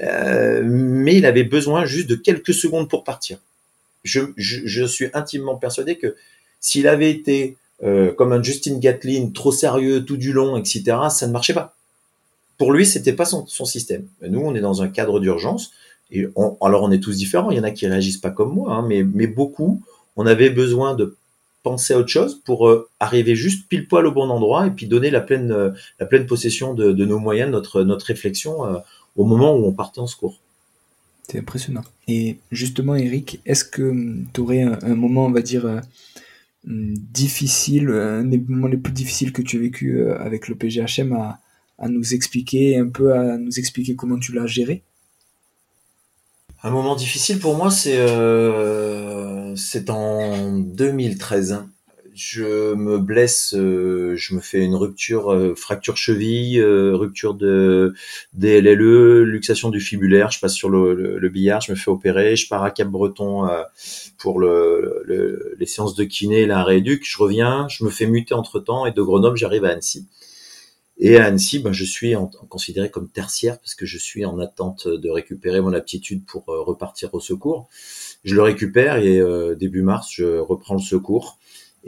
[0.00, 3.38] mais il avait besoin juste de quelques secondes pour partir.
[4.04, 6.16] Je, je suis intimement persuadé que
[6.60, 11.32] s'il avait été comme un Justin Gatlin, trop sérieux tout du long, etc., ça ne
[11.32, 11.74] marchait pas.
[12.56, 14.06] Pour lui, c'était pas son, son système.
[14.22, 15.72] Nous, on est dans un cadre d'urgence
[16.14, 18.86] alors on est tous différents, il y en a qui réagissent pas comme moi, hein,
[18.86, 19.82] mais, beaucoup,
[20.16, 21.16] on avait besoin de
[21.62, 24.86] penser à autre chose pour euh, arriver juste pile poil au bon endroit et puis
[24.86, 28.78] donner la pleine, euh, possession de, nos moyens, notre, réflexion euh,
[29.16, 30.38] au moment où on partait en secours.
[31.28, 31.82] C'est impressionnant.
[32.06, 35.64] Et justement, Eric, est-ce que hum, tu aurais un, moment, on va dire,
[36.68, 41.14] hum, difficile, un des moments les plus difficiles que tu as vécu avec le PGHM
[41.78, 44.84] à nous expliquer, un peu à nous expliquer comment tu l'as géré?
[46.66, 49.54] Un moment difficile pour moi, c'est euh,
[49.88, 51.62] en 2013.
[52.12, 57.94] Je me blesse, euh, je me fais une rupture, euh, fracture cheville, rupture de
[58.32, 60.32] DLLE, luxation du fibulaire.
[60.32, 63.48] Je passe sur le, billard, je me fais opérer, je pars à Cap-Breton
[64.18, 67.04] pour le, les séances de kiné, la rééduque.
[67.04, 70.08] Je reviens, je me fais muter entre temps et de Grenoble, j'arrive à Annecy.
[70.98, 74.38] Et à Annecy, ben, je suis en, considéré comme tertiaire parce que je suis en
[74.38, 77.68] attente de récupérer mon aptitude pour euh, repartir au secours.
[78.24, 81.38] Je le récupère et euh, début mars, je reprends le secours.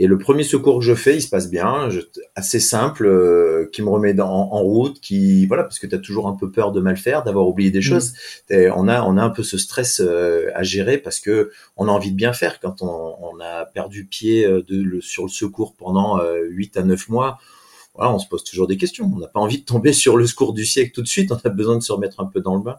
[0.00, 1.88] Et le premier secours que je fais, il se passe bien,
[2.36, 5.98] assez simple, euh, qui me remet dans, en, route, qui voilà, parce que tu as
[5.98, 7.82] toujours un peu peur de mal faire, d'avoir oublié des mmh.
[7.82, 8.12] choses.
[8.50, 10.00] On a on a un peu ce stress
[10.54, 14.04] à gérer parce que on a envie de bien faire quand on, on a perdu
[14.04, 17.40] pied de, le, sur le secours pendant 8 à 9 mois
[17.98, 19.10] on se pose toujours des questions.
[19.12, 21.32] On n'a pas envie de tomber sur le secours du siècle tout de suite.
[21.32, 22.78] On a besoin de se remettre un peu dans le bain.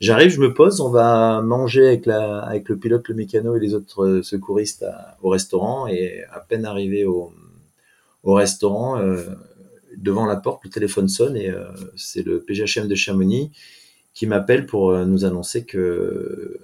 [0.00, 4.20] J'arrive, je me pose, on va manger avec, le pilote, le mécano et les autres
[4.24, 4.84] secouristes
[5.22, 5.86] au restaurant.
[5.86, 7.32] Et à peine arrivé au,
[8.24, 9.22] au restaurant, euh,
[9.96, 11.64] devant la porte, le téléphone sonne et euh,
[11.96, 13.52] c'est le PGHM de Chamonix
[14.14, 16.58] qui m'appelle pour euh, nous annoncer que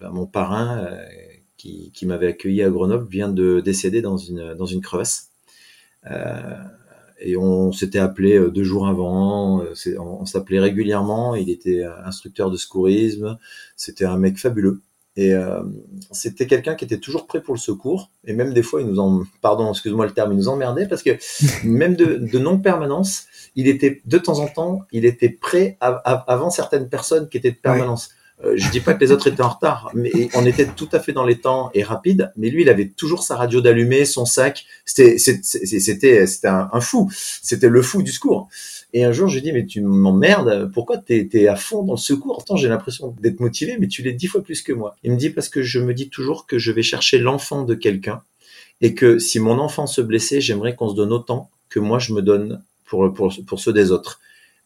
[0.00, 0.88] ben, mon parrain
[1.56, 5.30] qui, m'avait accueilli à Grenoble vient de décéder dans une crevasse.
[7.26, 11.90] Et on s'était appelé euh, deux jours avant, euh, on, s'appelait régulièrement, il était euh,
[12.04, 13.38] instructeur de secourisme,
[13.76, 14.82] c'était un mec fabuleux.
[15.16, 15.32] Et
[16.10, 18.10] c'était quelqu'un qui était toujours prêt pour le secours.
[18.24, 21.04] Et même des fois, il nous en, pardon, excuse-moi le terme, il nous emmerdait parce
[21.04, 21.10] que
[21.64, 26.88] même de, de non-permanence, il était de temps en temps, il était prêt avant certaines
[26.88, 28.10] personnes qui étaient de permanence.
[28.42, 31.12] Je dis pas que les autres étaient en retard, mais on était tout à fait
[31.12, 32.32] dans les temps et rapide.
[32.36, 34.66] Mais lui, il avait toujours sa radio d'allumée, son sac.
[34.84, 37.10] C'était, c'était, c'était un, fou.
[37.42, 38.48] C'était le fou du secours.
[38.92, 40.70] Et un jour, je lui dis, mais tu m'emmerdes.
[40.72, 42.40] Pourquoi t'es, es à fond dans le secours?
[42.40, 44.96] Attends, j'ai l'impression d'être motivé, mais tu l'es dix fois plus que moi.
[45.04, 47.74] Il me dit parce que je me dis toujours que je vais chercher l'enfant de
[47.74, 48.22] quelqu'un
[48.80, 52.12] et que si mon enfant se blessait, j'aimerais qu'on se donne autant que moi je
[52.12, 54.20] me donne pour, pour, pour ceux des autres.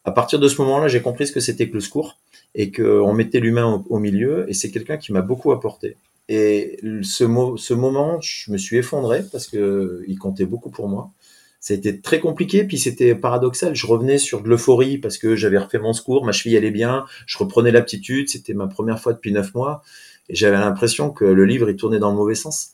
[0.09, 2.17] À partir de ce moment-là, j'ai compris ce que c'était que le secours
[2.55, 4.49] et qu'on mettait l'humain au, milieu.
[4.49, 5.97] Et c'est quelqu'un qui m'a beaucoup apporté.
[6.29, 11.11] Et ce, moment, je me suis effondré parce que il comptait beaucoup pour moi.
[11.59, 13.75] Ça a été très compliqué, puis c'était paradoxal.
[13.75, 17.05] Je revenais sur de l'euphorie parce que j'avais refait mon secours, ma cheville allait bien,
[17.27, 19.83] je reprenais l'aptitude, c'était ma première fois depuis neuf mois,
[20.29, 22.71] et j'avais l'impression que le livre il tournait dans le mauvais sens.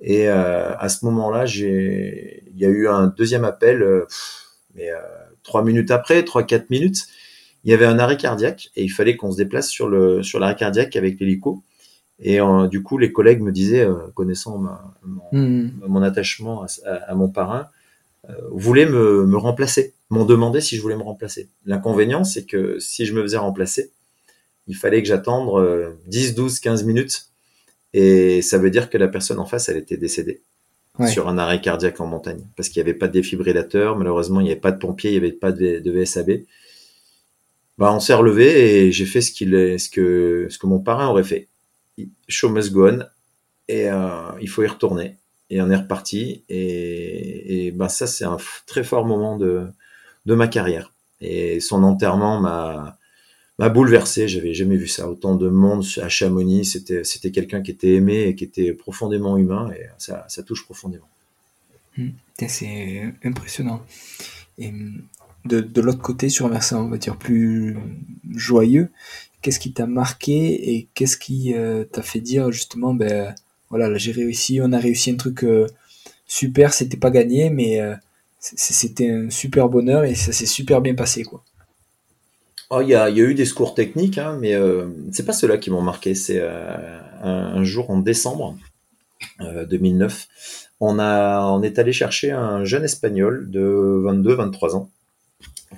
[0.00, 4.06] Et euh, à ce moment-là, il y a eu un deuxième appel, euh,
[4.74, 4.98] mais euh,
[5.44, 7.06] trois minutes après, trois quatre minutes,
[7.64, 10.40] il y avait un arrêt cardiaque et il fallait qu'on se déplace sur le sur
[10.40, 11.62] l'arrêt cardiaque avec l'hélico.
[12.20, 14.62] Et euh, du coup, les collègues me disaient, euh, connaissant
[15.32, 15.70] hmm.
[15.86, 17.68] mon, attachement à, mon parrain,
[18.28, 21.48] euh, voulaient me, me remplacer, m'ont demandé si je voulais me remplacer.
[21.66, 23.90] L'inconvénient, c'est que si je me faisais remplacer,
[24.68, 27.26] il fallait que j'attende 10, 12, 15 minutes.
[27.92, 30.40] Et ça veut dire que la personne en face, elle était décédée
[31.08, 32.46] sur un arrêt cardiaque en montagne.
[32.56, 35.14] Parce qu'il n'y avait pas de défibrillateur, malheureusement, il n'y avait pas de pompier, il
[35.14, 36.44] n'y avait pas de, VSAB
[37.76, 41.08] bah, on s'est relevé et j'ai fait ce qu'il ce que, ce que mon parrain
[41.08, 41.48] aurait fait.
[42.28, 43.00] Show must go on.
[43.66, 45.16] Et euh, il faut y retourner.
[45.50, 46.44] Et on est reparti.
[46.48, 49.66] Et, et bah, ça, c'est un très fort moment de,
[50.24, 50.92] de ma carrière.
[51.20, 52.96] Et son enterrement m'a,
[53.58, 54.28] m'a bouleversé.
[54.28, 55.08] J'avais jamais vu ça.
[55.08, 56.64] Autant de monde à Chamonix.
[56.64, 59.70] C'était, quelqu'un qui était aimé et qui était profondément humain.
[59.78, 61.08] Et ça, touche profondément.
[61.96, 62.10] Hmm.
[62.48, 63.82] C'est impressionnant.
[64.58, 67.76] De, de l'autre côté, sur un versant, on va dire, plus
[68.34, 68.90] joyeux,
[69.44, 73.34] qu'est-ce qui t'a marqué et qu'est-ce qui euh, t'a fait dire justement, ben
[73.68, 75.66] voilà, là j'ai réussi, on a réussi un truc euh,
[76.26, 77.94] super, c'était pas gagné, mais euh,
[78.40, 81.44] c'était un super bonheur et ça s'est super bien passé, quoi.
[82.70, 84.54] Oh, il y, a, y, a, eu des secours techniques, hein, mais
[85.12, 86.14] c'est pas ceux-là qui m'ont marqué.
[86.14, 88.56] C'est un, un, jour en décembre
[89.40, 90.26] 2009,
[90.80, 94.90] on, a, on est allé chercher un jeune espagnol de 22-23 ans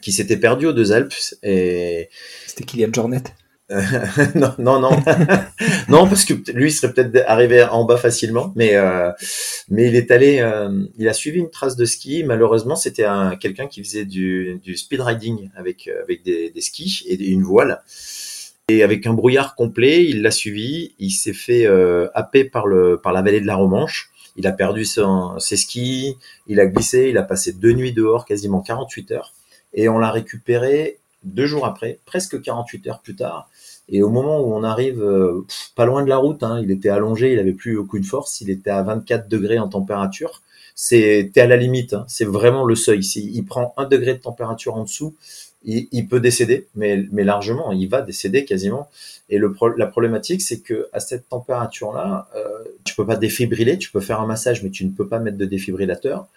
[0.01, 1.14] qui s'était perdu aux deux Alpes.
[1.42, 2.09] Et...
[2.46, 3.22] C'était Kylian Jornet
[4.37, 4.90] non, non, non,
[5.88, 9.11] non, parce que lui serait peut-être arrivé en bas facilement, mais euh,
[9.68, 12.22] mais il est allé, euh, il a suivi une trace de ski.
[12.22, 17.05] Malheureusement, c'était un quelqu'un qui faisait du, du speed riding avec euh, avec des, skis
[17.09, 17.83] et une voile.
[18.68, 20.94] Et avec un brouillard complet, il l'a suivi.
[21.00, 24.11] Il s'est fait euh, happer par le par la vallée de la Romanche.
[24.37, 28.61] Il a perdu ses skis, il a glissé, il a passé deux nuits dehors, quasiment
[28.61, 29.33] 48 heures,
[29.72, 33.48] et on l'a récupéré deux jours après, presque 48 heures plus tard.
[33.88, 35.44] Et au moment où on arrive euh,
[35.75, 38.51] pas loin de la route, hein, il était allongé, il avait plus aucune force, il
[38.51, 40.42] était à 24 degrés en température.
[40.75, 43.03] C'était à la limite, hein, c'est vraiment le seuil.
[43.03, 45.14] S'il prend un degré de température en dessous,
[45.64, 48.88] il, peut décéder, mais, largement, il va décéder quasiment.
[49.29, 52.42] Et la problématique, c'est que à cette température-là, euh,
[52.85, 55.37] tu peux pas défibriller, tu peux faire un massage, mais tu ne peux pas mettre
[55.37, 56.29] de défibrillateur.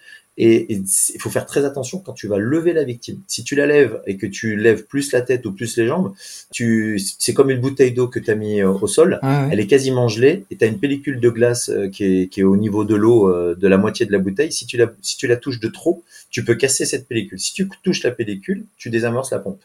[0.42, 3.20] Et il faut faire très attention quand tu vas lever la victime.
[3.28, 6.14] Si tu la lèves et que tu lèves plus la tête ou plus les jambes,
[6.54, 9.20] tu, c'est comme une bouteille d'eau que tu as mis euh, au sol.
[9.22, 12.28] Ah Elle est quasiment gelée et tu as une pellicule de glace euh, qui est,
[12.28, 14.54] qui est au niveau de l'eau euh, de la moitié de la bouteille.
[14.54, 17.38] Si tu la, si tu la touches de trop, tu peux casser cette pellicule.
[17.38, 19.60] Si tu touches la pellicule, tu désamorces la pompe.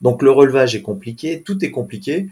[0.00, 2.28] Donc le relevage est compliqué, tout est compliqué.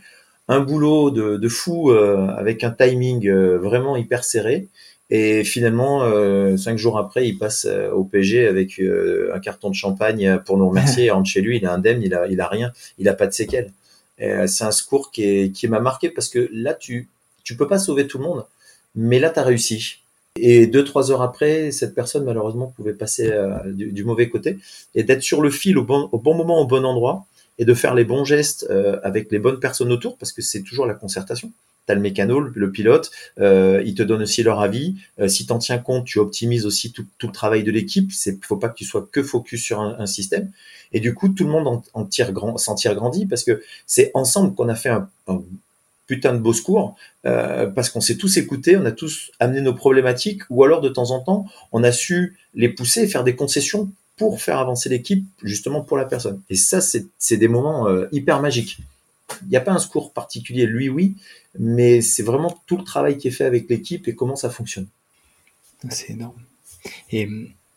[0.46, 4.68] Un boulot de, de fou avec un timing vraiment hyper serré.
[5.10, 9.70] Et finalement, euh, cinq jours après, il passe euh, au PG avec euh, un carton
[9.70, 11.06] de champagne pour nous remercier.
[11.06, 13.26] il rentre chez lui, il est indemne, il a, il a rien, il a pas
[13.26, 13.72] de séquelles.
[14.18, 17.08] C'est un secours qui, est, qui m'a marqué parce que là, tu,
[17.44, 18.44] tu peux pas sauver tout le monde,
[18.96, 20.00] mais là, tu as réussi.
[20.36, 23.32] Et deux, trois heures après, cette personne, malheureusement, pouvait passer
[23.66, 24.58] du, du, mauvais côté
[24.96, 27.26] et d'être sur le fil au bon, au bon moment, au bon endroit
[27.60, 28.68] et de faire les bons gestes
[29.04, 31.52] avec les bonnes personnes autour parce que c'est toujours la concertation
[31.88, 34.96] tu le mécano, le, pilote, euh, ils te donnent aussi leur avis.
[35.20, 38.10] Euh, si tu en tiens compte, tu optimises aussi tout, le travail de l'équipe.
[38.26, 40.50] Il faut pas que tu sois que focus sur un, système.
[40.92, 44.74] Et du coup, tout le monde s'en tire grandi parce que c'est ensemble qu'on a
[44.74, 45.08] fait un,
[46.06, 46.96] putain de beau secours
[47.26, 50.88] euh, parce qu'on s'est tous écoutés, on a tous amené nos problématiques ou alors de
[50.88, 54.88] temps en temps, on a su les pousser et faire des concessions pour faire avancer
[54.88, 56.40] l'équipe justement pour la personne.
[56.48, 58.78] Et ça, c'est des moments hyper magiques
[59.42, 61.16] il n'y a pas un secours particulier, lui oui,
[61.58, 64.86] mais c'est vraiment tout le travail qui est fait avec l'équipe et comment ça fonctionne.
[65.90, 66.34] C'est énorme.
[67.12, 67.28] Et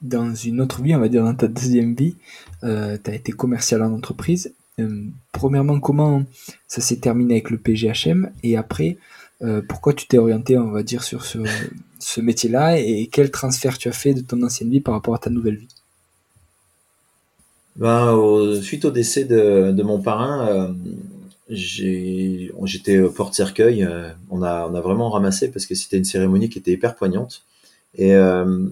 [0.01, 2.15] dans une autre vie, on va dire dans ta deuxième vie,
[2.63, 4.53] euh, tu as été commercial en entreprise.
[4.79, 6.23] Euh, premièrement, comment
[6.67, 8.97] ça s'est terminé avec le PGHM et après,
[9.41, 11.39] euh, pourquoi tu t'es orienté, on va dire, sur ce,
[11.99, 15.19] ce métier-là et quel transfert tu as fait de ton ancienne vie par rapport à
[15.19, 15.67] ta nouvelle vie?
[17.75, 18.15] Ben,
[18.61, 20.75] Suite au décès de, de mon parrain, j'ai,
[21.51, 23.83] j'étais porte-cercueil.
[23.83, 27.43] Euh, on a, vraiment ramassé parce que c'était une cérémonie qui était hyper poignante.
[27.95, 28.67] Et euh,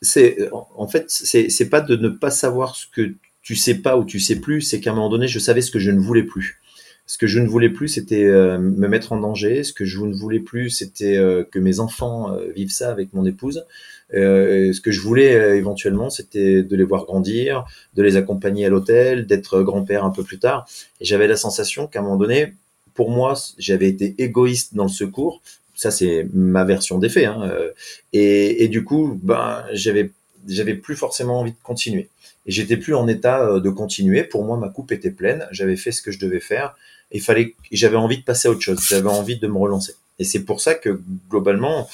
[0.00, 4.04] c'est, en fait, c'est, pas de ne pas savoir ce que tu sais pas ou
[4.04, 6.22] tu sais plus, c'est qu'à un moment donné, je savais ce que je ne voulais
[6.22, 6.60] plus.
[7.06, 9.62] Ce que je ne voulais plus, c'était euh, me mettre en danger.
[9.62, 11.16] Ce que je ne voulais plus, c'était
[11.50, 13.64] que mes enfants vivent ça avec mon épouse.
[14.12, 17.64] Euh, ce que je voulais euh, éventuellement, c'était de les voir grandir,
[17.94, 20.68] de les accompagner à l'hôtel, d'être grand-père un peu plus tard.
[21.00, 22.54] Et j'avais la sensation qu'à un moment donné,
[22.94, 25.40] pour moi, j'avais été égoïste dans le secours.
[25.74, 27.26] Ça, c'est ma version des faits.
[27.26, 27.48] Hein.
[27.50, 27.70] Euh,
[28.12, 30.10] et, et, du coup, ben, j'avais,
[30.46, 32.08] j'avais plus forcément envie de continuer.
[32.46, 34.22] Et j'étais plus en état de continuer.
[34.22, 35.48] Pour moi, ma coupe était pleine.
[35.50, 36.76] J'avais fait ce que je devais faire.
[37.10, 38.78] Il fallait, j'avais envie de passer à autre chose.
[38.86, 39.94] J'avais envie de me relancer.
[40.18, 41.88] Et c'est pour ça que globalement,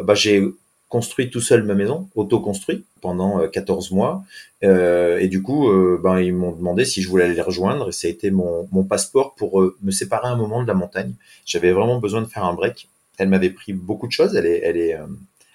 [0.00, 0.44] bah, j'ai
[0.94, 4.24] construit tout seul ma maison, auto-construit pendant 14 euh, mois.
[4.62, 7.88] Euh, et du coup, euh, ben, ils m'ont demandé si je voulais aller les rejoindre.
[7.88, 11.14] Et ça a été mon, mon passeport pour me séparer un moment de la montagne.
[11.46, 12.88] J'avais vraiment besoin de faire un break.
[13.18, 14.36] Elle m'avait pris beaucoup de choses.
[14.36, 14.96] Elle est, elle est,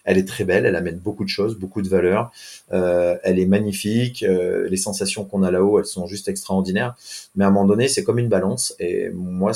[0.09, 2.31] elle est très belle, elle amène beaucoup de choses, beaucoup de valeurs.
[2.73, 6.95] Euh, elle est magnifique, euh, les sensations qu'on a là-haut, elles sont juste extraordinaires.
[7.35, 8.73] Mais à un moment donné, c'est comme une balance.
[8.79, 9.51] Et moi,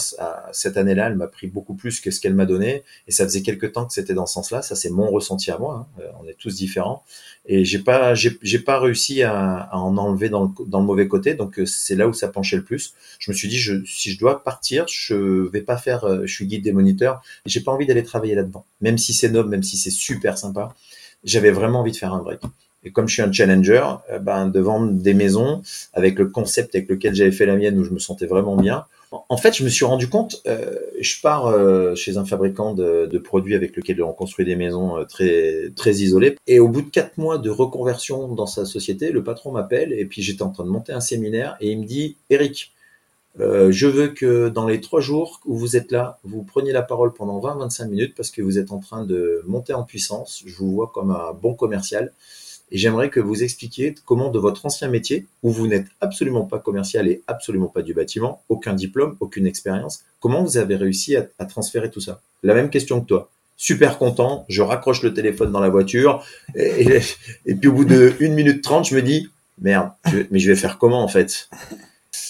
[0.52, 2.84] cette année-là, elle m'a pris beaucoup plus que ce qu'elle m'a donné.
[3.08, 4.62] Et ça faisait quelques temps que c'était dans ce sens-là.
[4.62, 5.88] Ça, c'est mon ressenti à moi.
[5.98, 6.02] Hein.
[6.04, 7.04] Euh, on est tous différents.
[7.48, 11.34] Et j'ai pas, j'ai pas réussi à, en enlever dans le, mauvais côté.
[11.34, 12.94] Donc c'est là où ça penchait le plus.
[13.18, 16.26] Je me suis dit, si je dois partir, je vais pas faire.
[16.26, 17.22] Je suis guide des moniteurs.
[17.46, 20.38] J'ai pas envie d'aller travailler là-dedans, même si c'est noble, même si c'est super
[21.24, 22.42] J'avais vraiment envie de faire un break.
[22.86, 25.62] Et comme je suis un challenger, euh, ben, de vendre des maisons
[25.94, 28.86] avec le concept avec lequel j'avais fait la mienne où je me sentais vraiment bien.
[29.30, 33.18] En fait, je me suis rendu compte, euh, je pars euh, chez un fabricant de,
[33.20, 36.36] produits avec lequel on construit des maisons très très isolées.
[36.48, 40.06] Et au bout de quatre mois de reconversion dans sa société, le patron m'appelle et
[40.06, 42.74] puis j'étais en train de monter un séminaire et il me dit, Eric,
[43.40, 46.84] euh, je veux que dans les trois jours où vous êtes là, vous preniez la
[46.84, 50.44] parole pendant 20-25 minutes parce que vous êtes en train de monter en puissance.
[50.46, 52.12] Je vous vois comme un bon commercial
[52.74, 56.58] et j'aimerais que vous expliquiez comment de votre ancien métier, où vous n'êtes absolument pas
[56.58, 61.46] commercial et absolument pas du bâtiment, aucun diplôme, aucune expérience, comment vous avez réussi à,
[61.46, 62.20] transférer tout ça?
[62.42, 63.30] La même question que toi.
[63.58, 67.00] Super content, je raccroche le téléphone dans la voiture, et,
[67.46, 69.30] puis au bout de 1 minute 30, je me dis,
[69.62, 69.92] merde,
[70.32, 71.50] mais je vais faire comment en fait?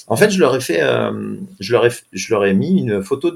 [0.08, 3.04] En fait, je leur ai fait, euh, je, leur ai, je leur ai mis une
[3.04, 3.32] photo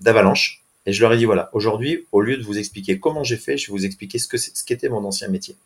[0.00, 3.36] d'avalanche et je leur ai dit, voilà, aujourd'hui, au lieu de vous expliquer comment j'ai
[3.36, 5.56] fait, je vais vous expliquer ce que ce qu'était mon ancien métier.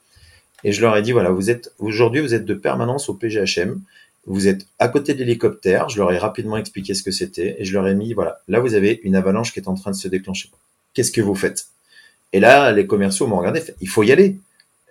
[0.64, 3.80] Et je leur ai dit, voilà, vous êtes, aujourd'hui, vous êtes de permanence au PGHM.
[4.26, 5.88] Vous êtes à côté de l'hélicoptère.
[5.88, 7.56] Je leur ai rapidement expliqué ce que c'était.
[7.58, 9.90] Et je leur ai mis, voilà, là, vous avez une avalanche qui est en train
[9.90, 10.50] de se déclencher.
[10.94, 11.66] Qu'est-ce que vous faites?
[12.32, 14.36] Et là, les commerciaux m'ont regardé, il faut y aller.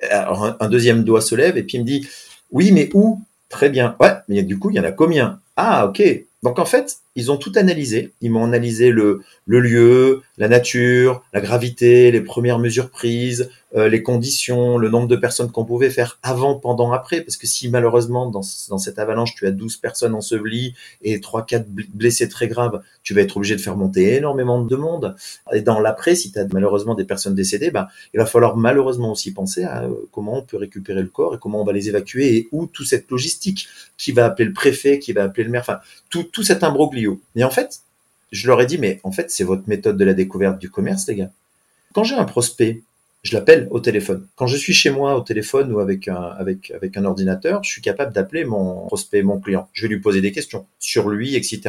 [0.10, 2.08] Alors, un deuxième doigt se lève et puis il me dit,
[2.52, 3.22] oui, mais où?
[3.50, 3.96] Très bien.
[4.00, 5.40] Ouais, mais du coup, il y en a combien?
[5.56, 6.02] Ah, ok.
[6.44, 8.14] Donc en fait, ils ont tout analysé.
[8.22, 14.04] Ils m'ont analysé le, lieu, la nature, la gravité, les premières mesures prises, euh, les
[14.04, 17.22] conditions, le nombre de personnes qu'on pouvait faire avant, pendant, après.
[17.22, 21.66] Parce que si malheureusement dans, dans cette avalanche, tu as 12 personnes ensevelies et 3-4
[21.94, 25.16] blessés très graves, tu vas être obligé de faire monter énormément de monde.
[25.54, 29.12] Et dans l'après, si tu as malheureusement des personnes décédées, bah, il va falloir malheureusement
[29.12, 31.88] aussi penser à euh, comment on peut récupérer le corps et comment on va les
[31.88, 35.52] évacuer et où toute cette logistique, qui va appeler le préfet, qui va appeler le
[35.52, 37.05] maire, enfin tout, tout cet imbroglio.
[37.36, 37.82] Et en fait,
[38.32, 41.08] je leur ai dit, mais en fait, c'est votre méthode de la découverte du commerce,
[41.08, 41.32] les gars.
[41.94, 42.82] Quand j'ai un prospect,
[43.24, 44.28] je l'appelle au téléphone.
[44.36, 47.82] Quand je suis chez moi au téléphone ou avec un, avec un ordinateur, je suis
[47.82, 49.68] capable d'appeler mon prospect, mon client.
[49.74, 51.62] Je vais lui poser des questions sur lui, etc.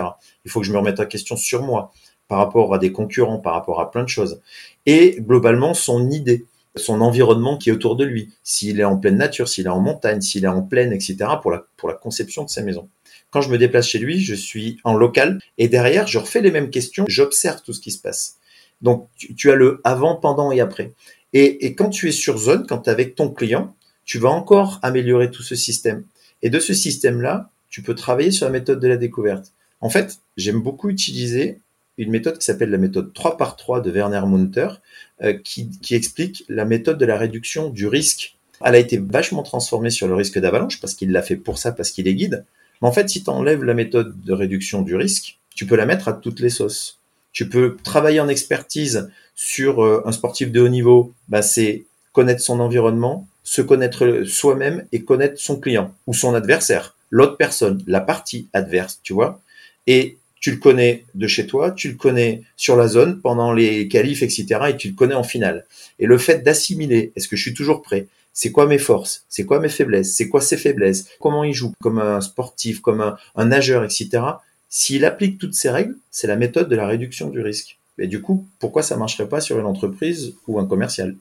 [0.45, 1.93] Il faut que je me remette en question sur moi,
[2.29, 4.41] par rapport à des concurrents, par rapport à plein de choses.
[4.85, 6.45] Et globalement, son idée,
[6.75, 9.81] son environnement qui est autour de lui, s'il est en pleine nature, s'il est en
[9.81, 12.89] montagne, s'il est en plaine, etc., pour la, pour la conception de sa maison.
[13.37, 16.51] Quand je me déplace chez lui, je suis en local et derrière, je refais les
[16.51, 18.39] mêmes questions, j'observe tout ce qui se passe.
[18.81, 20.95] Donc, tu, as le avant, pendant et après.
[21.35, 24.31] Et, et quand tu es sur zone, quand tu es avec ton client, tu vas
[24.31, 26.05] encore améliorer tout ce système.
[26.41, 29.53] Et de ce système-là, tu peux travailler sur la méthode de la découverte.
[29.83, 31.61] En fait, j'aime beaucoup utiliser
[31.99, 34.69] une méthode qui s'appelle la méthode 3 par 3 de Werner Munter,
[35.23, 38.39] euh, qui, qui explique la méthode de la réduction du risque.
[38.65, 41.73] Elle a été vachement transformée sur le risque d'avalanche parce qu'il l'a fait pour ça,
[41.73, 42.47] parce qu'il est guide.
[42.81, 45.87] Mais en fait, si tu enlèves la méthode de réduction du risque, tu peux la
[45.87, 46.99] mettre à toutes les sauces.
[47.33, 52.41] Tu peux travailler en expertise sur euh, un sportif de haut niveau, bah, c'est connaître
[52.41, 58.01] son environnement, se connaître soi-même et connaître son client ou son adversaire, l'autre personne, la
[58.01, 59.41] partie adverse, tu vois.
[59.87, 63.89] Et tu le connais de chez toi, tu le connais sur la zone pendant les
[63.89, 64.47] qualifs, etc.
[64.69, 65.67] Et tu le connais en finale.
[65.99, 68.07] Et le fait d'assimiler, est-ce que je suis toujours prêt?
[68.37, 71.73] C'est quoi mes forces, c'est quoi mes faiblesses, c'est quoi ses faiblesses, comment il joue?
[71.81, 74.11] Comme un sportif, comme un, un nageur, etc.
[74.69, 77.79] S'il applique toutes ces règles, c'est la méthode de la réduction du risque.
[77.97, 81.17] Mais du coup, pourquoi ça marcherait pas sur une entreprise ou un commercial?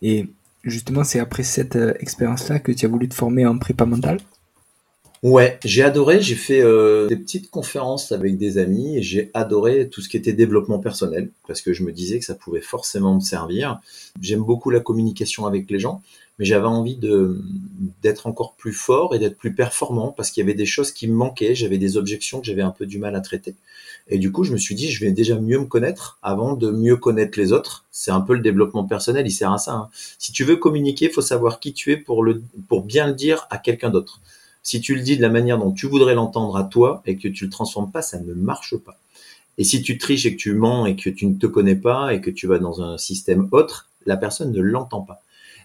[0.00, 0.26] Et
[0.64, 4.20] justement, c'est après cette euh, expérience-là que tu as voulu te former en prépa mentale?
[5.24, 6.20] Ouais, j'ai adoré.
[6.20, 10.18] J'ai fait euh, des petites conférences avec des amis et j'ai adoré tout ce qui
[10.18, 13.80] était développement personnel parce que je me disais que ça pouvait forcément me servir.
[14.20, 16.02] J'aime beaucoup la communication avec les gens,
[16.38, 17.40] mais j'avais envie de
[18.02, 21.06] d'être encore plus fort et d'être plus performant parce qu'il y avait des choses qui
[21.06, 21.54] me manquaient.
[21.54, 23.54] J'avais des objections que j'avais un peu du mal à traiter.
[24.08, 26.70] Et du coup, je me suis dit, je vais déjà mieux me connaître avant de
[26.70, 27.84] mieux connaître les autres.
[27.90, 29.72] C'est un peu le développement personnel, il sert à ça.
[29.72, 29.88] Hein.
[30.18, 33.46] Si tu veux communiquer, faut savoir qui tu es pour le pour bien le dire
[33.50, 34.20] à quelqu'un d'autre.
[34.62, 37.28] Si tu le dis de la manière dont tu voudrais l'entendre à toi et que
[37.28, 38.98] tu le transformes pas, ça ne marche pas.
[39.56, 42.12] Et si tu triches et que tu mens et que tu ne te connais pas
[42.12, 45.22] et que tu vas dans un système autre, la personne ne l'entend pas.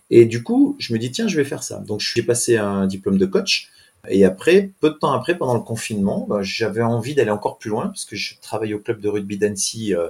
[0.09, 1.79] Et du coup, je me dis, tiens, je vais faire ça.
[1.79, 3.71] Donc, j'ai passé un diplôme de coach.
[4.07, 7.69] Et après, peu de temps après, pendant le confinement, bah, j'avais envie d'aller encore plus
[7.69, 10.07] loin parce que je travaille au club de rugby d'Annecy euh,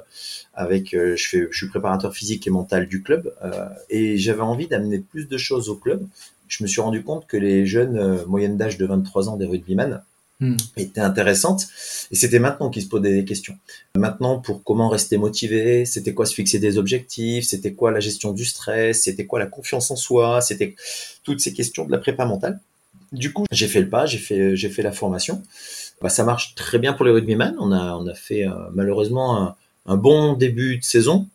[0.53, 4.99] avec, euh, je, suis préparateur physique et mental du club euh, et j'avais envie d'amener
[4.99, 6.05] plus de choses au club
[6.47, 10.03] je me suis rendu compte que les jeunes moyennes d'âge de 23 ans des rugbyman
[10.39, 10.57] hmm.
[10.77, 11.67] étaient intéressantes.
[12.11, 13.57] Et c'était maintenant qu'ils se posaient des questions.
[13.95, 18.31] Maintenant, pour comment rester motivé, c'était quoi se fixer des objectifs, c'était quoi la gestion
[18.31, 20.75] du stress, c'était quoi la confiance en soi, c'était
[21.23, 22.59] toutes ces questions de la prépa mentale.
[23.11, 25.41] Du coup, j'ai fait le pas, j'ai fait, j'ai fait la formation.
[26.01, 27.55] Bah, ça marche très bien pour les rugbyman.
[27.59, 31.27] On a, on a fait euh, malheureusement un bon début de saison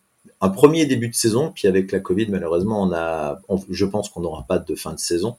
[0.45, 4.21] un premier début de saison, puis avec la Covid, malheureusement, on a, je pense qu'on
[4.21, 5.37] n'aura pas de fin de saison.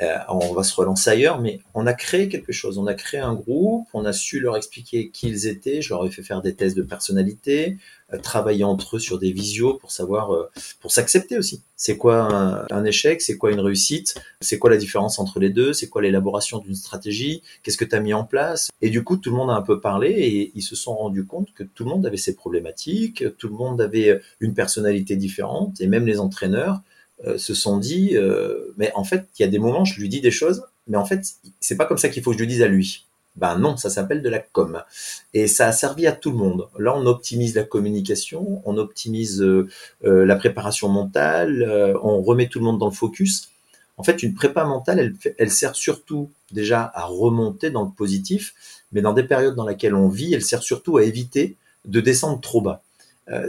[0.00, 2.78] Euh, on va se relancer ailleurs, mais on a créé quelque chose.
[2.78, 5.82] On a créé un groupe, on a su leur expliquer qui ils étaient.
[5.82, 7.78] Je leur ai fait faire des tests de personnalité,
[8.18, 10.50] travailler entre eux sur des visios pour savoir, euh,
[10.80, 11.62] pour s'accepter aussi.
[11.76, 13.20] C'est quoi un, échec?
[13.20, 14.14] C'est quoi une réussite?
[14.40, 15.72] C'est quoi la différence entre les deux?
[15.72, 17.42] C'est quoi l'élaboration d'une stratégie?
[17.62, 18.70] Qu'est-ce que tu as mis en place?
[18.80, 21.24] Et du coup, tout le monde a un peu parlé et ils se sont rendus
[21.24, 25.80] compte que tout le monde avait ses problématiques, tout le monde avait une personnalité différente
[25.80, 26.80] et même les entraîneurs
[27.26, 28.16] euh, se sont dit,
[28.76, 31.04] mais en fait, il y a des moments, je lui dis des choses, mais en
[31.04, 31.24] fait,
[31.60, 33.06] c'est pas comme ça qu'il faut que je lui dise à lui.
[33.36, 34.82] Ben non, ça s'appelle de la com.
[35.32, 36.68] Et ça a servi à tout le monde.
[36.78, 39.68] Là, on optimise la communication, on optimise euh,
[40.04, 43.50] euh, la préparation mentale, euh, on remet tout le monde dans le focus.
[43.96, 48.54] En fait, une prépa mentale, elle, elle, sert surtout déjà à remonter dans le positif,
[48.92, 52.40] mais dans des périodes dans lesquelles on vit, elle sert surtout à éviter de descendre
[52.40, 52.82] trop bas.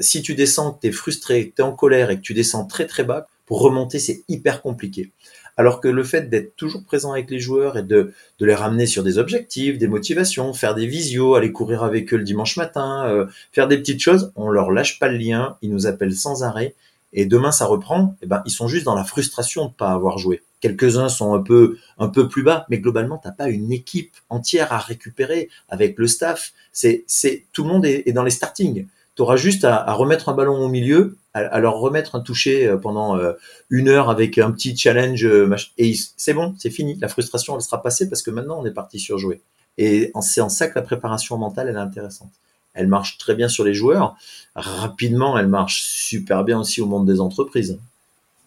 [0.01, 2.85] si tu descends, tu es frustré, tu es en colère et que tu descends très
[2.85, 5.11] très bas, pour remonter, c'est hyper compliqué.
[5.57, 8.85] Alors que le fait d'être toujours présent avec les joueurs et de, de, les ramener
[8.85, 13.05] sur des objectifs, des motivations, faire des visios, aller courir avec eux le dimanche matin,
[13.07, 16.43] euh, faire des petites choses, on leur lâche pas le lien, ils nous appellent sans
[16.43, 16.75] arrêt.
[17.13, 19.91] Et demain ça reprend, et eh ben ils sont juste dans la frustration de pas
[19.91, 20.43] avoir joué.
[20.59, 24.73] Quelques-uns sont un peu un peu plus bas, mais globalement t'as pas une équipe entière
[24.73, 26.51] à récupérer avec le staff.
[26.73, 28.85] C'est c'est tout le monde est, dans les starting
[29.15, 32.77] tu auras juste à, remettre un ballon au milieu, à, leur remettre un toucher euh,
[32.77, 33.33] pendant euh,
[33.69, 36.97] une heure avec un petit challenge, euh, et c'est bon, c'est fini.
[37.01, 39.41] La frustration, elle sera passée parce que maintenant, on est parti sur jouer.
[39.77, 42.31] Et c'est en ça que la préparation mentale, elle est intéressante.
[42.73, 44.15] Elle marche très bien sur les joueurs.
[44.55, 47.77] Rapidement, elle marche super bien aussi au monde des entreprises.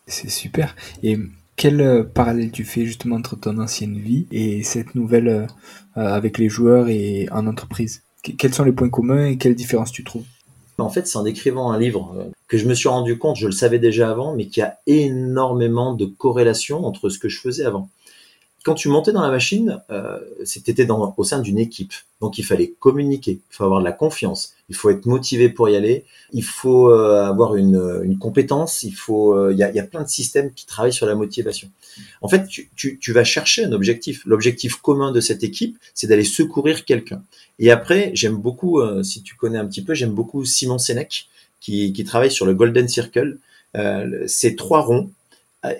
[0.06, 0.74] C'est super.
[1.02, 1.18] Et
[1.56, 5.46] quel parallèle tu fais justement entre ton ancienne vie et cette nouvelle
[5.94, 8.02] avec les joueurs et en entreprise?
[8.22, 10.24] Quels sont les points communs et quelles différences tu trouves?
[10.78, 13.52] En fait, c'est en écrivant un livre que je me suis rendu compte, je le
[13.52, 17.64] savais déjà avant, mais qu'il y a énormément de corrélations entre ce que je faisais
[17.64, 17.88] avant
[18.68, 21.94] quand tu montais dans la machine, euh, c'était au sein d'une équipe.
[22.20, 25.70] Donc il fallait communiquer, il faut avoir de la confiance, il faut être motivé pour
[25.70, 29.78] y aller, il faut euh, avoir une, une, compétence, il faut, euh, y, a, y,
[29.78, 31.70] a, plein de systèmes qui travaillent sur la motivation.
[32.20, 34.22] En fait, tu, tu, tu vas chercher un objectif.
[34.26, 37.22] L'objectif commun de cette équipe, c'est d'aller secourir quelqu'un.
[37.58, 41.28] Et après, j'aime beaucoup, euh, si tu connais un petit peu, j'aime beaucoup Simon Sénèque
[41.60, 43.38] qui, qui travaille sur le Golden Circle.
[43.76, 45.10] Euh, c'est trois ronds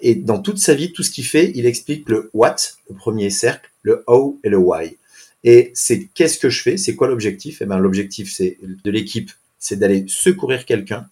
[0.02, 2.56] et dans toute sa vie, tout ce qu'il fait, il explique le what,
[2.90, 4.96] le premier cercle, le how et le why.
[5.44, 7.62] Et c'est qu'est-ce que je fais, c'est quoi l'objectif?
[7.62, 11.06] Eh ben l'objectif c'est de l'équipe, c'est d'aller secourir quelqu'un.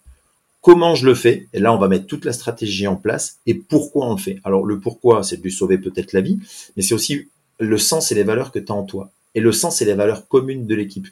[0.61, 1.47] Comment je le fais?
[1.53, 3.37] Et là, on va mettre toute la stratégie en place.
[3.45, 4.41] Et pourquoi on le fait?
[4.43, 6.39] Alors le pourquoi, c'est de lui sauver peut-être la vie,
[6.75, 7.27] mais c'est aussi
[7.59, 9.09] le sens et les valeurs que tu as en toi.
[9.33, 11.07] Et le sens et les valeurs communes de l'équipe.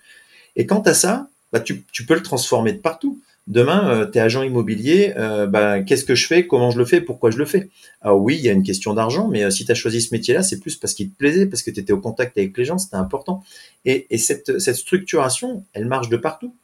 [0.58, 3.22] Et quant à ça, bah, tu, tu peux le transformer de partout.
[3.48, 6.86] Demain, euh, tu es agent immobilier, euh, bah, qu'est-ce que je fais, comment je le
[6.86, 7.70] fais, pourquoi je le fais?
[8.02, 10.16] Alors oui, il y a une question d'argent, mais euh, si tu as choisi ce
[10.16, 12.66] métier-là, c'est plus parce qu'il te plaisait, parce que tu étais au contact avec les
[12.66, 13.44] gens, c'était important.
[13.86, 16.56] Et, et cette, cette, structuration, elle marche de partout.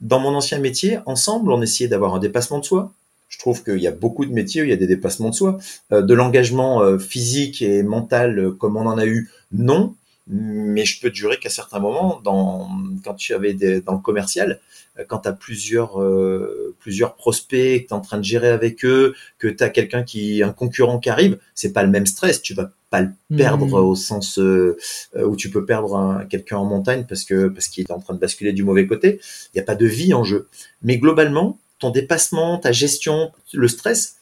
[0.00, 2.92] Dans mon ancien métier, ensemble, on essayait d'avoir un dépassement de soi.
[3.28, 5.34] Je trouve qu'il y a beaucoup de métiers où il y a des dépassements de
[5.34, 5.58] soi.
[5.90, 9.94] de l'engagement physique et mental comme on en a eu, non
[10.28, 12.68] mais je peux te jurer qu'à certains moments, dans,
[13.04, 14.60] quand tu avais des, dans le commercial,
[14.98, 18.48] euh, quand tu as plusieurs, euh, plusieurs prospects, que tu es en train de gérer
[18.48, 22.06] avec eux, que tu as quelqu'un qui, un concurrent qui arrive, c'est pas le même
[22.06, 22.40] stress.
[22.40, 23.74] Tu vas pas le perdre mmh.
[23.74, 24.76] au sens euh,
[25.16, 28.18] où tu peux perdre quelqu'un en montagne parce que parce qu'il est en train de
[28.18, 29.18] basculer du mauvais côté.
[29.46, 30.48] Il n'y a pas de vie en jeu.
[30.82, 34.16] Mais globalement, ton dépassement, ta gestion, le stress,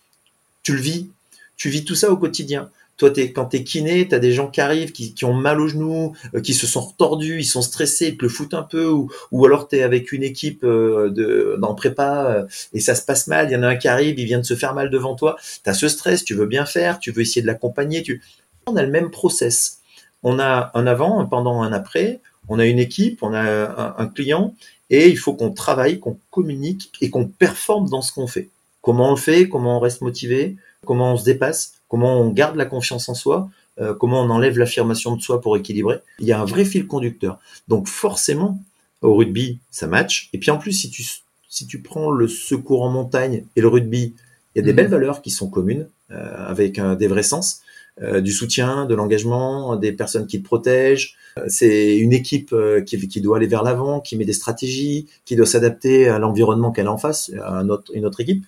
[0.62, 1.10] tu le vis.
[1.56, 2.70] Tu vis tout ça au quotidien.
[3.00, 6.14] Toi, es, quand t'es kiné, t'as des gens qui arrivent, qui, ont mal aux genoux,
[6.34, 9.10] euh, qui se sont retordus, ils sont stressés, ils te le foutent un peu, ou,
[9.32, 13.48] ou alors t'es avec une équipe euh, de prépa euh, et ça se passe mal.
[13.48, 15.36] Il y en a un qui arrive, il vient de se faire mal devant toi.
[15.64, 18.02] T'as ce stress, tu veux bien faire, tu veux essayer de l'accompagner.
[18.02, 18.20] Tu...
[18.66, 19.78] On a le même process.
[20.22, 22.20] On a un avant, un pendant, un après.
[22.50, 24.54] On a une équipe, on a un, un client,
[24.90, 28.50] et il faut qu'on travaille, qu'on communique et qu'on performe dans ce qu'on fait.
[28.82, 32.56] Comment on le fait, comment on reste motivé, comment on se dépasse, comment on garde
[32.56, 35.98] la confiance en soi, euh, comment on enlève l'affirmation de soi pour équilibrer.
[36.20, 37.38] Il y a un vrai fil conducteur.
[37.68, 38.62] Donc forcément,
[39.02, 40.30] au rugby, ça match.
[40.32, 41.04] Et puis en plus, si tu,
[41.48, 44.14] si tu prends le secours en montagne et le rugby,
[44.54, 44.76] il y a des mhm.
[44.76, 47.60] belles valeurs qui sont communes, euh, avec des vrais sens.
[48.02, 51.16] Euh, du soutien, de l'engagement, des personnes qui te protègent.
[51.48, 52.54] C'est une équipe
[52.86, 56.72] qui, qui, doit aller vers l'avant, qui met des stratégies, qui doit s'adapter à l'environnement
[56.72, 57.62] qu'elle a en face, à
[57.94, 58.44] une autre équipe.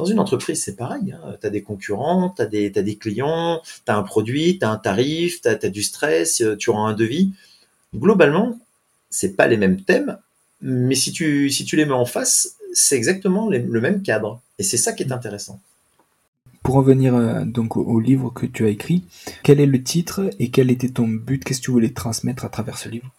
[0.00, 1.12] Dans une entreprise, c'est pareil.
[1.12, 1.36] Hein.
[1.40, 4.78] Tu as des concurrents, tu as des, clients, tu as un produit, tu as un
[4.78, 7.32] tarif, tu as, du stress, euh, tu auras un devis.
[7.94, 8.58] Globalement,
[9.10, 10.16] c'est pas les mêmes thèmes,
[10.62, 14.40] mais si tu, les mets en face, c'est exactement le même cadre.
[14.58, 15.60] Et c'est ça qui est intéressant.
[16.62, 19.04] Pour revenir euh, donc au, livre que tu as écrit,
[19.42, 21.42] quel est le titre et quel était ton but?
[21.42, 23.10] Qu'est-ce que tu voulais transmettre à travers ce livre?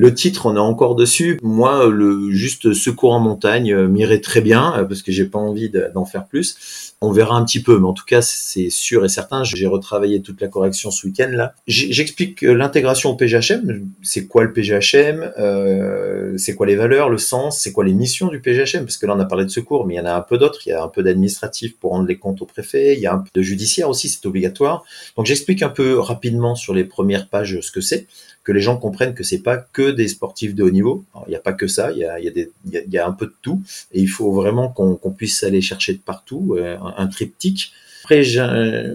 [0.00, 1.40] Le titre, on est encore dessus.
[1.42, 5.40] Moi, le juste secours en montagne euh, m'irait très bien euh, parce que j'ai pas
[5.40, 6.94] envie d'en faire plus.
[7.00, 9.42] On verra un petit peu, mais en tout cas, c'est sûr et certain.
[9.42, 11.52] J'ai retravaillé toute la correction ce week-end là.
[11.66, 13.88] J'explique l'intégration au PGHM.
[14.02, 18.28] C'est quoi le PGHM euh, C'est quoi les valeurs, le sens C'est quoi les missions
[18.28, 20.14] du PGHM Parce que là, on a parlé de secours, mais il y en a
[20.14, 20.60] un peu d'autres.
[20.64, 22.94] Il y a un peu d'administratif pour rendre les comptes au préfet.
[22.94, 24.84] Il y a un peu de judiciaire aussi, c'est obligatoire.
[25.16, 28.06] Donc, j'explique un peu rapidement sur les premières pages ce que c'est
[28.48, 31.04] que les gens comprennent que c'est pas que des sportifs de haut niveau.
[31.26, 33.62] Il n'y a pas que ça, il y a, un peu de tout,
[33.92, 37.72] et il faut vraiment qu'on puisse aller chercher de partout euh, un, triptyque.
[38.04, 38.22] Après,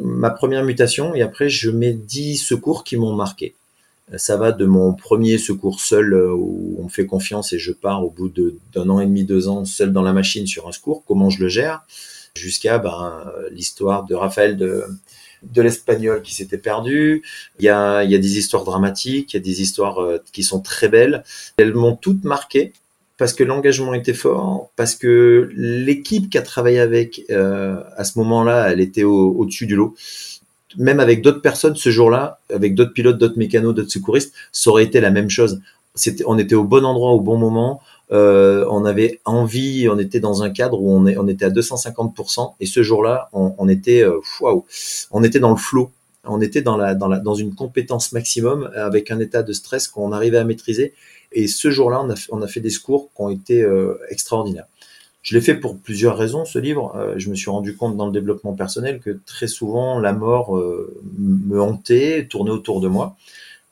[0.01, 3.53] ma première mutation, et après, je mets 10 secours qui m'ont marqué.
[4.17, 7.71] Ça va de mon premier secours seul euh, où on me fait confiance et je
[7.71, 8.31] pars au bout
[8.73, 11.41] d'un an et demi, deux ans seul dans la machine sur un secours, comment je
[11.41, 11.83] le gère,
[12.35, 14.83] jusqu'à ben, l'histoire de Raphaël de,
[15.51, 17.23] de l'espagnol qui s'était perdu.
[17.59, 20.23] Il y a, il y a des histoires dramatiques, il y a des histoires euh,
[20.31, 21.23] qui sont très belles.
[21.57, 22.73] Elles m'ont toutes marqué
[23.17, 28.17] parce que l'engagement était fort, parce que l'équipe qui a travaillé avec euh, à ce
[28.19, 29.95] moment-là, elle était au-dessus du lot.
[30.77, 34.83] Même avec d'autres personnes ce jour-là, avec d'autres pilotes, d'autres mécanos, d'autres secouristes, ça aurait
[34.83, 35.61] été la même chose.
[35.93, 37.81] C'était, on était au bon endroit au bon moment.
[38.11, 42.65] Euh, on avait envie, on était dans un cadre où on, était à 250%, et
[42.65, 44.19] ce jour-là, on, était, euh,
[45.11, 45.91] on était dans le flot,
[46.25, 50.93] on était dans, une compétence maximum avec un état de stress qu'on arrivait à maîtriser.
[51.31, 54.67] Et ce jour-là, on a, fait des secours qui ont été euh, extraordinaires.
[55.23, 57.13] Je l'ai fait pour plusieurs raisons, ce livre.
[57.15, 60.61] je me suis rendu compte dans le développement personnel que très souvent, la mort
[61.17, 63.15] me hantait, tournait autour de moi.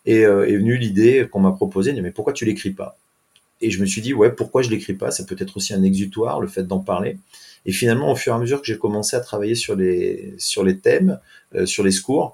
[0.06, 2.98] Et est venue l'idée qu'on m'a proposée, mais pourquoi tu l'écris pas?
[3.62, 5.12] Et je me suis dit, ouais, pourquoi je l'écris pas?
[5.12, 7.18] Ça peut être aussi un exutoire, le fait d'en parler.
[7.66, 10.64] Et finalement, au fur et à mesure que j'ai commencé à travailler sur les, sur
[10.64, 11.20] les thèmes,
[11.56, 12.34] euh, sur les secours,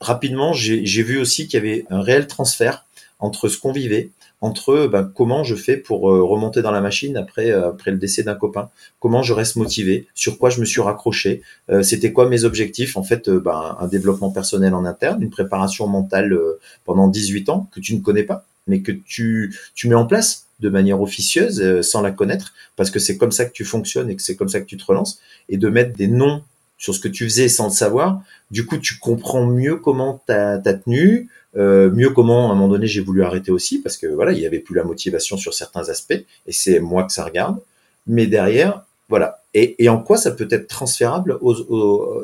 [0.00, 2.84] rapidement, j'ai vu aussi qu'il y avait un réel transfert
[3.20, 4.10] entre ce qu'on vivait,
[4.40, 7.98] entre ben, comment je fais pour euh, remonter dans la machine après, euh, après le
[7.98, 11.42] décès d'un copain, comment je reste motivé, sur quoi je me suis raccroché,
[11.82, 16.36] c'était quoi mes objectifs, en fait, ben, un développement personnel en interne, une préparation mentale
[16.84, 20.46] pendant 18 ans que tu ne connais pas, mais que tu, tu mets en place
[20.60, 24.10] de manière officieuse, euh, sans la connaître, parce que c'est comme ça que tu fonctionnes
[24.10, 26.42] et que c'est comme ça que tu te relances, et de mettre des noms
[26.78, 30.32] sur ce que tu faisais sans le savoir, du coup tu comprends mieux comment tu
[30.32, 34.06] as, tenu, euh, mieux comment à un moment donné j'ai voulu arrêter aussi, parce que
[34.06, 36.12] voilà, il y avait plus la motivation sur certains aspects,
[36.46, 37.58] et c'est moi que ça regarde,
[38.06, 39.42] mais derrière, voilà.
[39.54, 41.38] Et, en quoi ça peut être transférable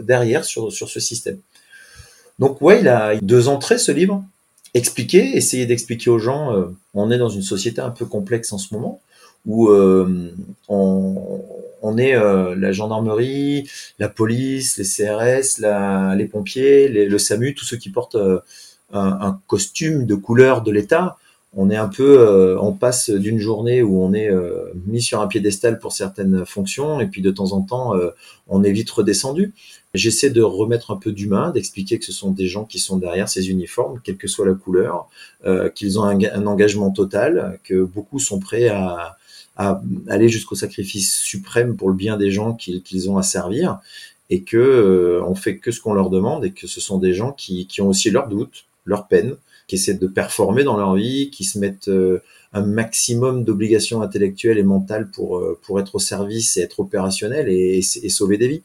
[0.03, 1.39] derrière sur, sur ce système?
[2.39, 4.25] Donc ouais, il a deux entrées ce livre
[4.75, 6.55] expliquer, essayer d'expliquer aux gens.
[6.55, 9.01] Euh, on est dans une société un peu complexe en ce moment
[9.47, 10.33] où euh,
[10.69, 13.69] on, est euh, la gendarmerie,
[13.99, 15.61] la police, les CRS,
[16.17, 18.17] les pompiers, le SAMU, tous ceux qui portent
[18.93, 21.19] un, costume de couleur de l'État.
[21.57, 24.31] On est un peu, on passe d'une journée où on est
[24.87, 27.95] mis sur un piédestal pour certaines fonctions et puis de temps en temps
[28.49, 29.53] on est vite redescendu.
[29.95, 33.29] J'essaie de remettre un peu d'humain, d'expliquer que ce sont des gens qui sont derrière
[33.29, 35.09] ces uniformes, quelle que soit la couleur,
[35.47, 39.17] euh, qu'ils ont un, engagement total, que beaucoup sont prêts à,
[39.57, 43.79] aller jusqu'au sacrifice suprême pour le bien des gens qu'ils ont à servir,
[44.31, 47.15] et que euh, on fait que ce qu'on leur demande, et que ce sont des
[47.15, 49.37] gens qui, ont aussi leurs doutes, leurs peines,
[49.67, 54.59] qui essaient de performer dans leur vie, qui se mettent euh, un maximum d'obligations intellectuelles
[54.59, 58.63] et mentales pour, pour être au service et être opérationnel et sauver des vies.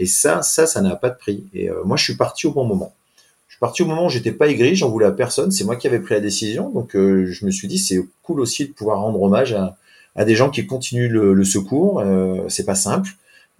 [0.00, 1.44] Et ça, ça, ça n'a pas de prix.
[1.52, 2.94] Et euh, moi, je suis parti au bon moment.
[3.48, 5.52] Je suis parti au moment où j'étais pas aigri, j'en voulais à personne.
[5.52, 6.70] C'est moi qui avais pris la décision.
[6.70, 9.76] Donc, euh, je me suis dit, c'est cool aussi de pouvoir rendre hommage à,
[10.16, 12.00] à des gens qui continuent le, le secours.
[12.00, 13.10] Euh, c'est pas simple.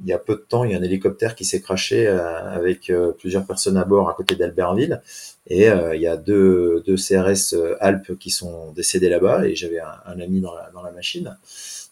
[0.03, 2.55] Il y a peu de temps, il y a un hélicoptère qui s'est craché euh,
[2.55, 5.01] avec plusieurs personnes à bord à côté d'Albertville.
[5.46, 9.46] Et il y a deux, CRS Alpes qui sont décédés là-bas.
[9.46, 11.36] Et j'avais un, ami dans la, machine.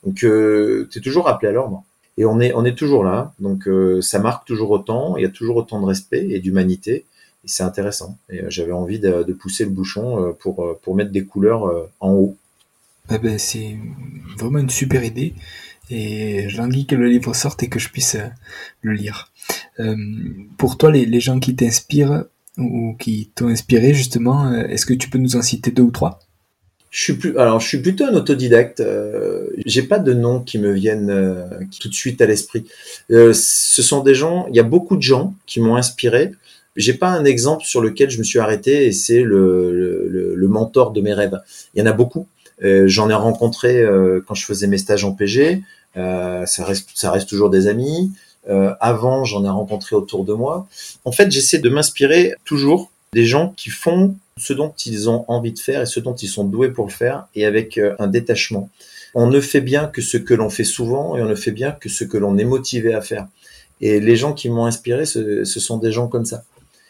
[0.04, 1.84] Donc, tu es toujours appelé à l'ordre
[2.18, 3.32] et on est, on est toujours là.
[3.38, 7.06] Donc euh, ça marque toujours autant, il y a toujours autant de respect et d'humanité.
[7.44, 8.18] Et c'est intéressant.
[8.28, 12.10] Et euh, j'avais envie de, pousser le bouchon euh, pour, pour mettre des couleurs en
[12.10, 12.36] haut.
[13.10, 13.78] Eh ben, c'est
[14.36, 15.32] vraiment une super idée.
[15.90, 18.16] Et j'envie que le livre sorte et que je puisse
[18.82, 19.32] le lire.
[20.56, 22.24] pour toi, les, gens qui t'inspirent
[22.56, 26.20] ou qui t'ont inspiré justement, est-ce que tu peux nous en citer deux ou trois?
[26.90, 28.80] Je suis plus, alors je suis plutôt un autodidacte.
[28.80, 31.44] Euh, j'ai pas de noms qui me viennent euh,
[31.80, 32.64] tout de suite à l'esprit.
[33.10, 34.46] Euh, ce sont des gens.
[34.48, 36.32] Il y a beaucoup de gens qui m'ont inspiré.
[36.76, 40.92] J'ai pas un exemple sur lequel je me suis arrêté et c'est le, le, mentor
[40.92, 41.38] de mes rêves.
[41.74, 42.26] Il y en a beaucoup.
[42.64, 43.84] Euh, j'en ai rencontré
[44.26, 45.62] quand je faisais mes stages en PG.
[45.94, 48.12] Ça reste, ça reste toujours des amis.
[48.80, 50.66] avant, j'en ai rencontré autour de moi.
[51.04, 55.52] En fait, j'essaie de m'inspirer toujours des gens qui font ce dont ils ont envie
[55.52, 58.70] de faire et ce dont ils sont doués pour le faire et avec un détachement.
[59.14, 61.72] On ne fait bien que ce que l'on fait souvent et on ne fait bien
[61.72, 63.26] que ce que l'on est motivé à faire.
[63.80, 66.44] Et les gens qui m'ont inspiré, ce, sont des gens comme ça.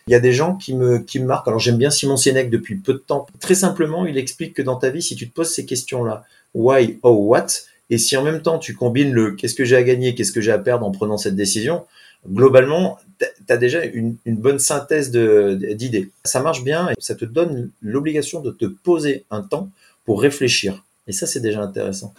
[0.07, 1.49] Il y a des gens qui me, qui me marquent.
[1.49, 3.27] Alors j'aime bien Simon Sinek depuis peu de temps.
[3.41, 6.25] Très simplement, il explique que dans ta vie, si tu te poses ces questions-là,
[6.55, 7.47] why, oh, what,
[7.91, 10.41] et si en même temps tu combines le qu'est-ce que j'ai à gagner, qu'est-ce que
[10.41, 11.85] j'ai à perdre en prenant cette décision,
[12.31, 16.11] globalement, tu as déjà une, une bonne synthèse d'idées.
[16.25, 19.71] Ça marche bien et ça te donne l'obligation de te poser un temps
[20.05, 20.85] pour réfléchir.
[21.07, 22.15] Et ça, c'est déjà intéressant.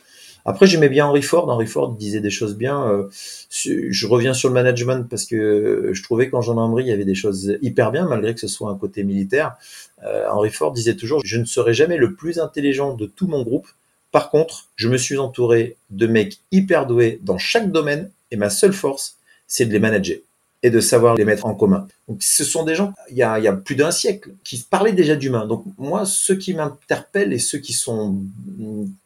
[0.45, 1.47] Après, j'aimais bien Henry Ford.
[1.49, 2.87] Henry Ford disait des choses bien.
[2.87, 3.07] Euh,
[3.51, 7.15] je reviens sur le management parce que je trouvais qu'en gendarmerie, il y avait des
[7.15, 9.57] choses hyper bien, malgré que ce soit un côté militaire.
[10.03, 13.43] Euh, Henry Ford disait toujours, je ne serai jamais le plus intelligent de tout mon
[13.43, 13.67] groupe.
[14.11, 18.49] Par contre, je me suis entouré de mecs hyper doués dans chaque domaine et ma
[18.49, 20.17] seule force, c'est de les manager
[20.61, 21.87] et de savoir les mettre en commun.
[22.07, 25.45] Donc, ce sont des gens, il y a, plus d'un siècle, qui parlaient déjà d'humains.
[25.45, 28.17] Donc, moi, ceux qui m'interpellent et ceux qui sont,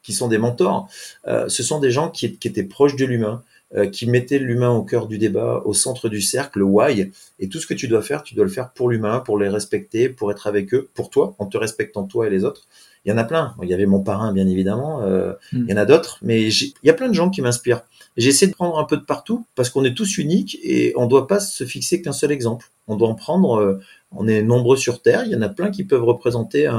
[0.02, 0.88] qui sont des mentors,
[1.28, 3.44] euh, ce sont des gens qui, qui étaient proches de l'humain,
[3.76, 7.12] euh, qui mettaient l'humain au cœur du débat, au centre du cercle, le why.
[7.40, 9.50] Et tout ce que tu dois faire, tu dois le faire pour l'humain, pour les
[9.50, 12.68] respecter, pour être avec eux, pour toi, en te respectant toi et les autres.
[13.06, 13.56] Il y en a plein.
[13.62, 15.02] Il y avait mon parrain, bien évidemment.
[15.02, 15.66] Euh, hmm.
[15.68, 17.82] Il y en a d'autres, mais il y a plein de gens qui m'inspirent.
[18.16, 21.10] J'essaie de prendre un peu de partout parce qu'on est tous uniques et on ne
[21.10, 22.70] doit pas se fixer qu'un seul exemple.
[22.88, 23.56] On doit en prendre.
[23.56, 23.80] Euh,
[24.12, 25.24] on est nombreux sur Terre.
[25.26, 26.70] Il y en a plein qui peuvent représenter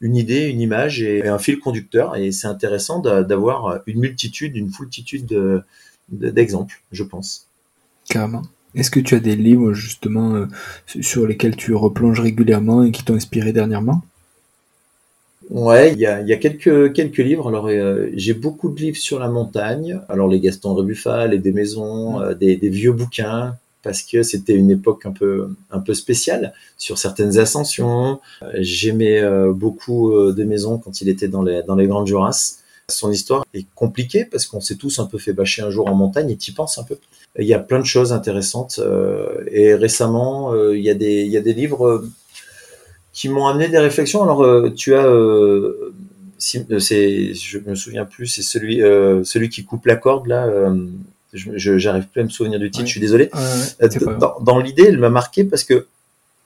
[0.00, 2.16] une idée, une image et un fil conducteur.
[2.16, 5.62] Et c'est intéressant d'avoir une multitude, une foultitude
[6.10, 7.46] d'exemples, je pense.
[8.08, 8.42] Carrément.
[8.74, 10.46] Est-ce que tu as des livres justement euh,
[11.00, 14.02] sur lesquels tu replonges régulièrement et qui t'ont inspiré dernièrement?
[15.50, 17.48] Ouais, il y a, y a, quelques quelques livres.
[17.48, 20.00] Alors euh, j'ai beaucoup de livres sur la montagne.
[20.08, 24.54] Alors les Gaston Rebuffal, les des maisons, euh, des, des, vieux bouquins parce que c'était
[24.54, 28.20] une époque un peu un peu spéciale sur certaines ascensions.
[28.42, 29.20] Euh, j'aimais
[29.52, 32.60] beaucoup des maisons quand il était dans les dans les grandes Jurasses.
[32.88, 35.94] Son histoire est compliquée parce qu'on s'est tous un peu fait bâcher un jour en
[35.94, 36.96] montagne et tu penses un peu.
[37.38, 38.80] Il y a plein de choses intéressantes
[39.50, 42.04] et récemment il y a des il y a des livres
[43.12, 44.22] qui m'ont amené des réflexions.
[44.22, 45.92] Alors, euh, tu as, euh,
[46.70, 48.78] euh, c'est, je me souviens plus, c'est celui,
[49.24, 50.48] celui qui coupe la corde là.
[51.32, 52.86] je, j'arrive plus à me souvenir du titre.
[52.86, 53.30] Je suis désolé.
[54.40, 55.86] dans, l'idée, elle m'a marqué parce que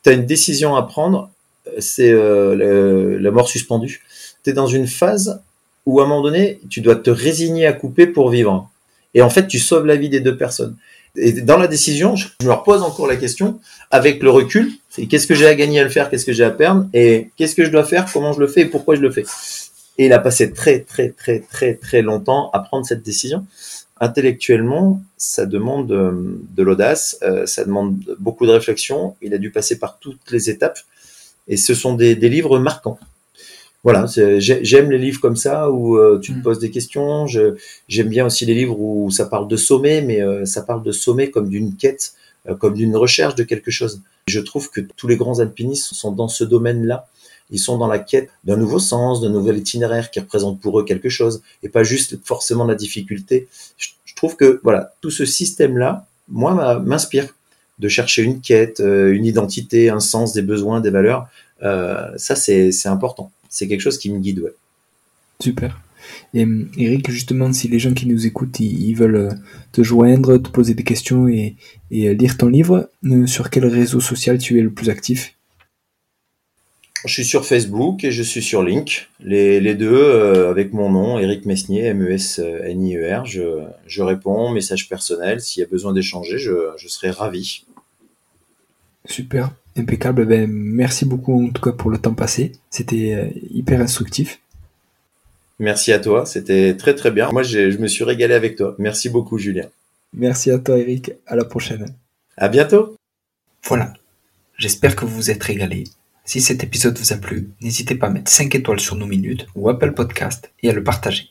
[0.02, 1.30] tu as une décision à prendre.
[1.78, 4.02] C'est la mort suspendue.
[4.42, 5.40] Tu es dans une phase
[5.86, 8.70] où à un moment donné, tu dois te résigner à couper pour vivre.
[9.12, 10.76] Et en fait, tu sauves la vie des deux personnes.
[11.16, 13.60] Et dans la décision, je me repose encore la question,
[13.90, 16.44] avec le recul, c'est qu'est-ce que j'ai à gagner à le faire, qu'est-ce que j'ai
[16.44, 19.00] à perdre, et qu'est-ce que je dois faire, comment je le fais et pourquoi je
[19.00, 19.24] le fais.
[19.96, 23.46] Et il a passé très très très très très longtemps à prendre cette décision.
[24.00, 29.14] Intellectuellement, ça demande euh, de l'audace, euh, ça demande beaucoup de réflexion.
[29.22, 30.80] Il a dû passer par toutes les étapes,
[31.46, 32.98] et ce sont des livres marquants
[33.84, 34.06] voilà,
[34.38, 36.42] j'aime les livres comme ça où euh, tu te mm.
[36.42, 37.26] poses des questions.
[37.26, 40.90] J'aime bien aussi les livres où ça parle de sommet, mais euh, ça parle de
[40.90, 42.14] sommet comme d'une quête,
[42.48, 44.00] euh, comme d'une recherche de quelque chose.
[44.26, 47.06] Je trouve que tous les grands alpinistes sont dans ce domaine-là.
[47.50, 50.84] Ils sont dans la quête d'un nouveau sens, d'un nouvel itinéraire qui représente pour eux
[50.86, 53.48] quelque chose, et pas juste forcément la difficulté.
[53.76, 57.26] Je, je trouve que voilà, tout ce système-là, moi, m'inspire
[57.78, 61.28] de chercher une quête, une identité, un sens, des besoins, des valeurs.
[61.60, 64.40] ça, c'est important c'est quelque chose qui me guide.
[64.40, 64.54] Ouais.
[65.40, 65.80] Super.
[66.34, 66.46] Et
[66.76, 69.32] Eric, justement, si les gens qui nous écoutent, ils, veulent euh,
[69.72, 71.56] te joindre, te poser des questions et,
[71.92, 75.34] euh, lire ton livre, euh, sur quel réseau social tu es le plus actif?
[77.06, 80.10] Je suis sur Facebook et je suis sur Link, les, deux
[80.48, 83.26] avec mon nom, Eric Mesnier, M-E-S-N-I-E-R.
[83.26, 85.42] Je, réponds, message personnel.
[85.42, 87.64] S'il y a besoin d'échanger, je, je serai ravi.
[89.04, 89.50] Super.
[89.76, 90.26] Impeccable.
[90.26, 92.52] Ben, merci beaucoup en tout cas pour le temps passé.
[92.70, 94.40] C'était euh, hyper instructif.
[95.58, 96.26] Merci à toi.
[96.26, 97.30] C'était très très bien.
[97.32, 98.74] Moi, je me suis régalé avec toi.
[98.78, 99.66] Merci beaucoup, Julien.
[100.12, 101.12] Merci à toi, Eric.
[101.26, 101.86] À la prochaine.
[102.36, 102.96] À bientôt.
[103.64, 103.92] Voilà.
[104.58, 105.84] J'espère que vous vous êtes régalé.
[106.24, 109.46] Si cet épisode vous a plu, n'hésitez pas à mettre 5 étoiles sur nos minutes
[109.54, 111.28] ou Apple Podcast et à le partager.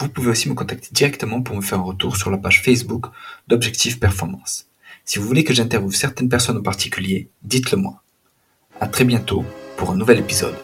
[0.00, 3.06] Vous pouvez aussi me contacter directement pour me faire un retour sur la page Facebook
[3.48, 4.66] d'Objectif Performance.
[5.04, 8.02] Si vous voulez que j'interviewe certaines personnes en particulier, dites-le moi.
[8.80, 9.44] À très bientôt
[9.76, 10.54] pour un nouvel épisode.